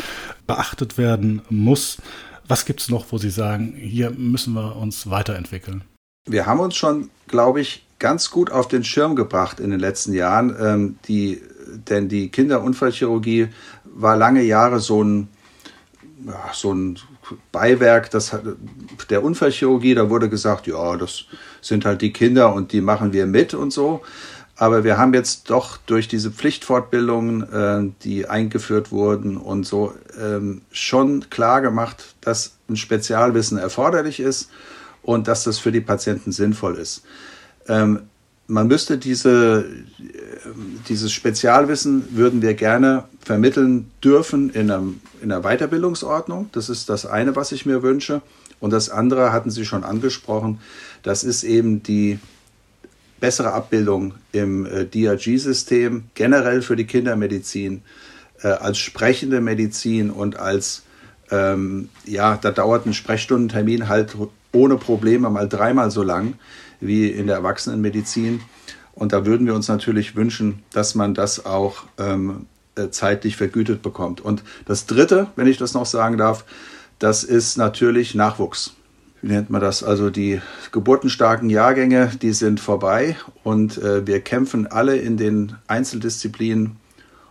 beachtet 0.45 0.97
werden 0.97 1.41
muss. 1.49 1.97
Was 2.47 2.65
gibt 2.65 2.81
es 2.81 2.89
noch, 2.89 3.05
wo 3.11 3.17
Sie 3.17 3.29
sagen, 3.29 3.73
hier 3.75 4.11
müssen 4.11 4.53
wir 4.53 4.75
uns 4.75 5.09
weiterentwickeln? 5.09 5.83
Wir 6.27 6.45
haben 6.45 6.59
uns 6.59 6.75
schon, 6.75 7.09
glaube 7.27 7.61
ich, 7.61 7.85
ganz 7.99 8.31
gut 8.31 8.51
auf 8.51 8.67
den 8.67 8.83
Schirm 8.83 9.15
gebracht 9.15 9.59
in 9.59 9.71
den 9.71 9.79
letzten 9.79 10.13
Jahren. 10.13 10.55
Ähm, 10.59 10.95
die, 11.07 11.41
denn 11.89 12.09
die 12.09 12.29
Kinderunfallchirurgie 12.29 13.47
war 13.85 14.17
lange 14.17 14.43
Jahre 14.43 14.79
so 14.79 15.03
ein, 15.03 15.29
ja, 16.25 16.51
so 16.53 16.73
ein 16.73 16.99
Beiwerk 17.51 18.11
das, 18.11 18.37
der 19.09 19.23
Unfallchirurgie. 19.23 19.95
Da 19.95 20.09
wurde 20.09 20.29
gesagt, 20.29 20.67
ja, 20.67 20.97
das 20.97 21.25
sind 21.61 21.85
halt 21.85 22.01
die 22.01 22.13
Kinder 22.13 22.53
und 22.53 22.71
die 22.73 22.81
machen 22.81 23.13
wir 23.13 23.25
mit 23.25 23.53
und 23.53 23.71
so. 23.71 24.01
Aber 24.63 24.85
wir 24.85 24.97
haben 24.97 25.13
jetzt 25.13 25.49
doch 25.49 25.75
durch 25.75 26.07
diese 26.07 26.31
Pflichtfortbildungen, 26.31 27.51
äh, 27.51 27.91
die 28.05 28.29
eingeführt 28.29 28.93
wurden 28.93 29.35
und 29.35 29.65
so, 29.65 29.93
ähm, 30.17 30.61
schon 30.71 31.29
klar 31.29 31.59
gemacht, 31.59 32.15
dass 32.21 32.53
ein 32.69 32.77
Spezialwissen 32.77 33.57
erforderlich 33.57 34.21
ist 34.21 34.49
und 35.01 35.27
dass 35.27 35.43
das 35.43 35.59
für 35.59 35.73
die 35.73 35.81
Patienten 35.81 36.31
sinnvoll 36.31 36.77
ist. 36.77 37.03
Ähm, 37.67 38.03
man 38.47 38.67
müsste 38.67 38.97
diese, 38.97 39.65
dieses 40.87 41.11
Spezialwissen 41.11 42.15
würden 42.15 42.41
wir 42.41 42.53
gerne 42.53 43.03
vermitteln 43.19 43.91
dürfen 44.01 44.49
in, 44.49 44.71
einem, 44.71 45.01
in 45.21 45.29
einer 45.29 45.41
Weiterbildungsordnung. 45.41 46.47
Das 46.53 46.69
ist 46.69 46.87
das 46.87 47.05
eine, 47.05 47.35
was 47.35 47.51
ich 47.51 47.65
mir 47.65 47.83
wünsche. 47.83 48.21
Und 48.61 48.71
das 48.71 48.89
andere 48.89 49.33
hatten 49.33 49.51
Sie 49.51 49.65
schon 49.65 49.83
angesprochen. 49.83 50.61
Das 51.01 51.25
ist 51.25 51.43
eben 51.43 51.83
die 51.83 52.17
bessere 53.23 53.53
Abbildung 53.53 54.15
im 54.33 54.65
äh, 54.65 54.83
DRG-System, 54.83 56.09
generell 56.13 56.61
für 56.61 56.75
die 56.75 56.83
Kindermedizin, 56.83 57.81
äh, 58.41 58.49
als 58.49 58.79
sprechende 58.79 59.39
Medizin 59.39 60.09
und 60.09 60.35
als, 60.35 60.83
ähm, 61.31 61.87
ja, 62.03 62.35
da 62.35 62.51
dauert 62.51 62.85
ein 62.85 62.93
Sprechstundentermin 62.93 63.87
halt 63.87 64.17
ohne 64.51 64.75
Probleme 64.75 65.29
mal 65.29 65.47
dreimal 65.47 65.89
so 65.89 66.03
lang 66.03 66.33
wie 66.81 67.07
in 67.07 67.27
der 67.27 67.37
Erwachsenenmedizin. 67.37 68.41
Und 68.91 69.13
da 69.13 69.25
würden 69.25 69.47
wir 69.47 69.55
uns 69.55 69.69
natürlich 69.69 70.17
wünschen, 70.17 70.61
dass 70.73 70.93
man 70.93 71.13
das 71.13 71.45
auch 71.45 71.85
ähm, 71.97 72.47
äh, 72.75 72.89
zeitlich 72.89 73.37
vergütet 73.37 73.81
bekommt. 73.81 74.19
Und 74.19 74.43
das 74.65 74.85
Dritte, 74.85 75.27
wenn 75.37 75.47
ich 75.47 75.57
das 75.57 75.73
noch 75.73 75.85
sagen 75.85 76.17
darf, 76.17 76.43
das 76.99 77.23
ist 77.23 77.55
natürlich 77.55 78.15
Nachwuchs. 78.15 78.75
Wie 79.23 79.31
nennt 79.31 79.49
man 79.49 79.61
das? 79.61 79.83
Also 79.83 80.11
die 80.11 80.39
geburtenstarken 80.71 81.49
Jahrgänge, 81.49 82.11
die 82.21 82.33
sind 82.33 82.59
vorbei 82.59 83.15
und 83.43 83.79
äh, 83.79 84.05
wir 84.05 84.21
kämpfen 84.21 84.67
alle 84.67 84.97
in 84.97 85.17
den 85.17 85.55
Einzeldisziplinen 85.65 86.75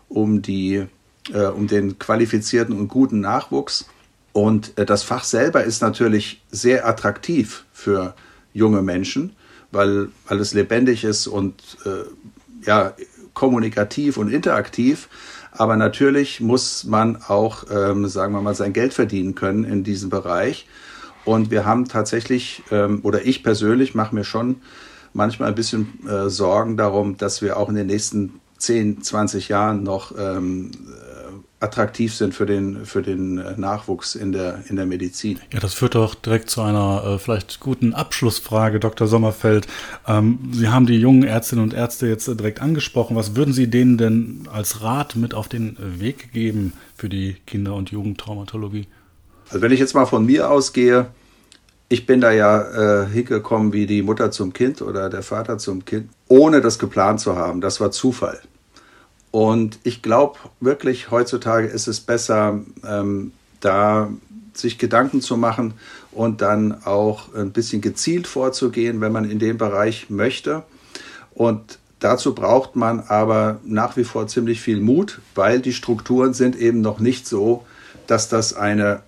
um, 0.09 0.43
die, 0.43 0.87
äh, 1.33 1.45
um 1.45 1.69
den 1.69 2.01
qualifizierten 2.01 2.77
und 2.77 2.89
guten 2.89 3.21
Nachwuchs. 3.21 3.87
Und 4.33 4.77
äh, 4.77 4.85
das 4.85 5.05
Fach 5.05 5.23
selber 5.23 5.63
ist 5.63 5.83
natürlich 5.83 6.43
sehr 6.51 6.89
attraktiv 6.89 7.65
für 7.73 8.15
junge 8.53 8.83
Menschen 8.83 9.37
weil, 9.73 10.09
weil 10.29 10.39
es 10.39 10.55
lebendig 10.55 11.03
ist 11.03 11.27
und 11.27 11.55
äh, 11.85 12.67
ja, 12.67 12.93
kommunikativ 13.35 14.19
und 14.19 14.31
interaktiv. 14.31 15.09
Aber 15.51 15.77
natürlich 15.77 16.41
muss 16.41 16.85
man 16.85 17.17
auch, 17.17 17.65
ähm, 17.71 18.07
sagen 18.07 18.33
wir 18.35 18.43
mal, 18.43 18.55
sein 18.55 18.73
Geld 18.73 18.95
verdienen 18.95 19.35
können 19.35 19.65
in 19.65 19.83
diesem 19.83 20.11
Bereich. 20.11 20.67
Und 21.25 21.51
wir 21.51 21.65
haben 21.65 21.87
tatsächlich, 21.87 22.63
ähm, 22.71 23.01
oder 23.03 23.25
ich 23.25 23.43
persönlich 23.43 23.95
mache 23.95 24.15
mir 24.15 24.25
schon 24.25 24.57
manchmal 25.13 25.49
ein 25.49 25.55
bisschen 25.55 26.07
äh, 26.09 26.29
Sorgen 26.29 26.77
darum, 26.77 27.17
dass 27.17 27.43
wir 27.43 27.57
auch 27.57 27.69
in 27.69 27.75
den 27.75 27.87
nächsten 27.87 28.41
10, 28.59 29.03
20 29.03 29.49
Jahren 29.49 29.83
noch 29.83 30.13
ähm, 30.17 30.71
attraktiv 31.63 32.15
sind 32.15 32.35
für 32.35 32.45
den, 32.45 32.85
für 32.85 33.03
den 33.03 33.39
äh, 33.39 33.55
Nachwuchs 33.57 34.15
in 34.15 34.33
der, 34.33 34.65
in 34.69 34.77
der 34.77 34.87
Medizin. 34.87 35.39
Ja, 35.53 35.61
das 35.61 35.75
führt 35.75 35.95
doch 35.95 36.15
direkt 36.15 36.51
zu 36.51 36.61
einer 36.61 37.05
äh, 37.05 37.19
vielleicht 37.19 37.61
guten 37.61 37.95
Abschlussfrage, 37.95 38.81
Dr. 38.81 39.07
Sommerfeld. 39.07 39.67
Ähm, 40.07 40.51
Sie 40.53 40.69
haben 40.69 40.87
die 40.87 40.99
jungen 40.99 41.23
Ärztinnen 41.23 41.65
und 41.65 41.73
Ärzte 41.73 42.09
jetzt 42.09 42.29
äh, 42.29 42.35
direkt 42.35 42.61
angesprochen. 42.61 43.17
Was 43.17 43.37
würden 43.37 43.55
Sie 43.55 43.71
denen 43.71 43.97
denn 43.97 44.49
als 44.53 44.83
Rat 44.83 45.17
mit 45.17 45.35
auf 45.35 45.49
den 45.49 45.77
Weg 45.79 46.33
geben 46.33 46.73
für 46.97 47.09
die 47.09 47.37
Kinder- 47.47 47.75
und 47.75 47.91
Jugendtraumatologie? 47.91 48.87
Also 49.53 49.61
wenn 49.61 49.71
ich 49.71 49.81
jetzt 49.81 49.95
mal 49.95 50.07
von 50.07 50.25
mir 50.25 50.51
ausgehe, 50.51 51.09
ich 51.91 52.07
bin 52.07 52.23
da 52.23 52.31
ja 52.33 53.03
äh, 53.03 53.07
hingekommen 53.07 53.75
wie 53.75 53.87
die 53.87 54.01
Mutter 54.01 54.31
zum 54.31 54.55
Kind 54.55 54.81
oder 54.81 55.11
der 55.11 55.23
Vater 55.23 55.59
zum 55.59 55.85
Kind, 55.85 56.09
ohne 56.27 56.63
das 56.63 56.79
geplant 56.79 57.21
zu 57.21 57.37
haben. 57.37 57.61
Das 57.61 57.79
war 57.79 57.91
Zufall. 57.91 58.41
Und 59.31 59.79
ich 59.83 60.01
glaube 60.01 60.39
wirklich, 60.61 61.11
heutzutage 61.11 61.67
ist 61.67 61.87
es 61.87 62.01
besser, 62.01 62.61
ähm, 62.83 63.33
da 63.61 64.09
sich 64.55 64.79
Gedanken 64.79 65.21
zu 65.21 65.37
machen 65.37 65.75
und 66.13 66.41
dann 66.41 66.83
auch 66.87 67.35
ein 67.35 67.53
bisschen 67.53 67.83
gezielt 67.83 68.27
vorzugehen, 68.27 69.03
wenn 69.03 69.13
man 69.13 69.31
in 69.31 69.39
dem 69.39 69.59
Bereich 69.59 70.09
möchte. 70.09 70.63
Und 71.35 71.79
dazu 71.99 72.35
braucht 72.35 72.75
man 72.75 73.01
aber 73.01 73.61
nach 73.65 73.99
wie 73.99 74.05
vor 74.05 74.29
ziemlich 74.29 74.63
viel 74.63 74.81
Mut, 74.81 75.21
weil 75.35 75.61
die 75.61 75.75
Strukturen 75.75 76.33
sind 76.33 76.57
eben 76.57 76.81
noch 76.81 77.01
nicht 77.01 77.27
so, 77.27 77.67
dass 78.07 78.31
das 78.31 78.55
eine 78.55 79.03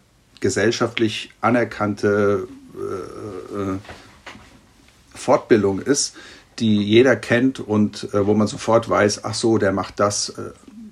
gesellschaftlich 0.44 1.30
anerkannte 1.40 2.46
äh, 2.74 3.58
äh, 3.58 3.78
Fortbildung 5.14 5.80
ist, 5.80 6.16
die 6.58 6.82
jeder 6.82 7.16
kennt 7.16 7.60
und 7.60 8.12
äh, 8.12 8.26
wo 8.26 8.34
man 8.34 8.46
sofort 8.46 8.86
weiß, 8.90 9.24
ach 9.24 9.32
so, 9.32 9.56
der 9.56 9.72
macht 9.72 9.98
das, 10.00 10.34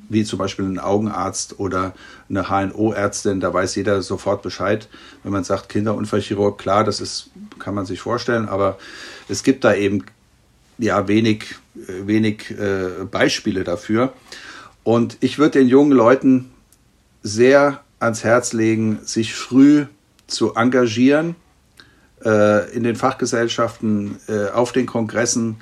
wie 0.08 0.24
zum 0.24 0.38
Beispiel 0.38 0.64
ein 0.64 0.78
Augenarzt 0.78 1.60
oder 1.60 1.92
eine 2.30 2.48
HNO-Ärztin, 2.48 3.40
da 3.40 3.52
weiß 3.52 3.74
jeder 3.74 4.00
sofort 4.00 4.40
Bescheid. 4.40 4.88
Wenn 5.22 5.32
man 5.32 5.44
sagt 5.44 5.68
Kinderunfallchirurg, 5.68 6.56
klar, 6.56 6.82
das 6.82 7.02
ist, 7.02 7.28
kann 7.58 7.74
man 7.74 7.84
sich 7.84 8.00
vorstellen, 8.00 8.48
aber 8.48 8.78
es 9.28 9.42
gibt 9.42 9.64
da 9.64 9.74
eben 9.74 10.06
ja 10.78 11.08
wenig, 11.08 11.56
wenig 11.74 12.52
äh, 12.52 13.04
Beispiele 13.04 13.64
dafür. 13.64 14.14
Und 14.82 15.18
ich 15.20 15.38
würde 15.38 15.58
den 15.58 15.68
jungen 15.68 15.92
Leuten 15.92 16.50
sehr 17.22 17.82
ans 18.02 18.24
Herz 18.24 18.52
legen, 18.52 18.98
sich 19.04 19.34
früh 19.34 19.86
zu 20.26 20.54
engagieren 20.54 21.36
äh, 22.24 22.70
in 22.74 22.82
den 22.82 22.96
Fachgesellschaften, 22.96 24.16
äh, 24.28 24.48
auf 24.48 24.72
den 24.72 24.86
Kongressen 24.86 25.56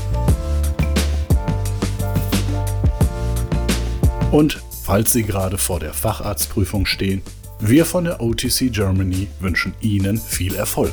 Und 4.32 4.62
falls 4.84 5.12
Sie 5.12 5.24
gerade 5.24 5.58
vor 5.58 5.80
der 5.80 5.92
Facharztprüfung 5.92 6.86
stehen, 6.86 7.22
wir 7.58 7.84
von 7.84 8.04
der 8.04 8.20
OTC 8.22 8.72
Germany 8.72 9.28
wünschen 9.40 9.74
Ihnen 9.80 10.18
viel 10.18 10.54
Erfolg. 10.54 10.92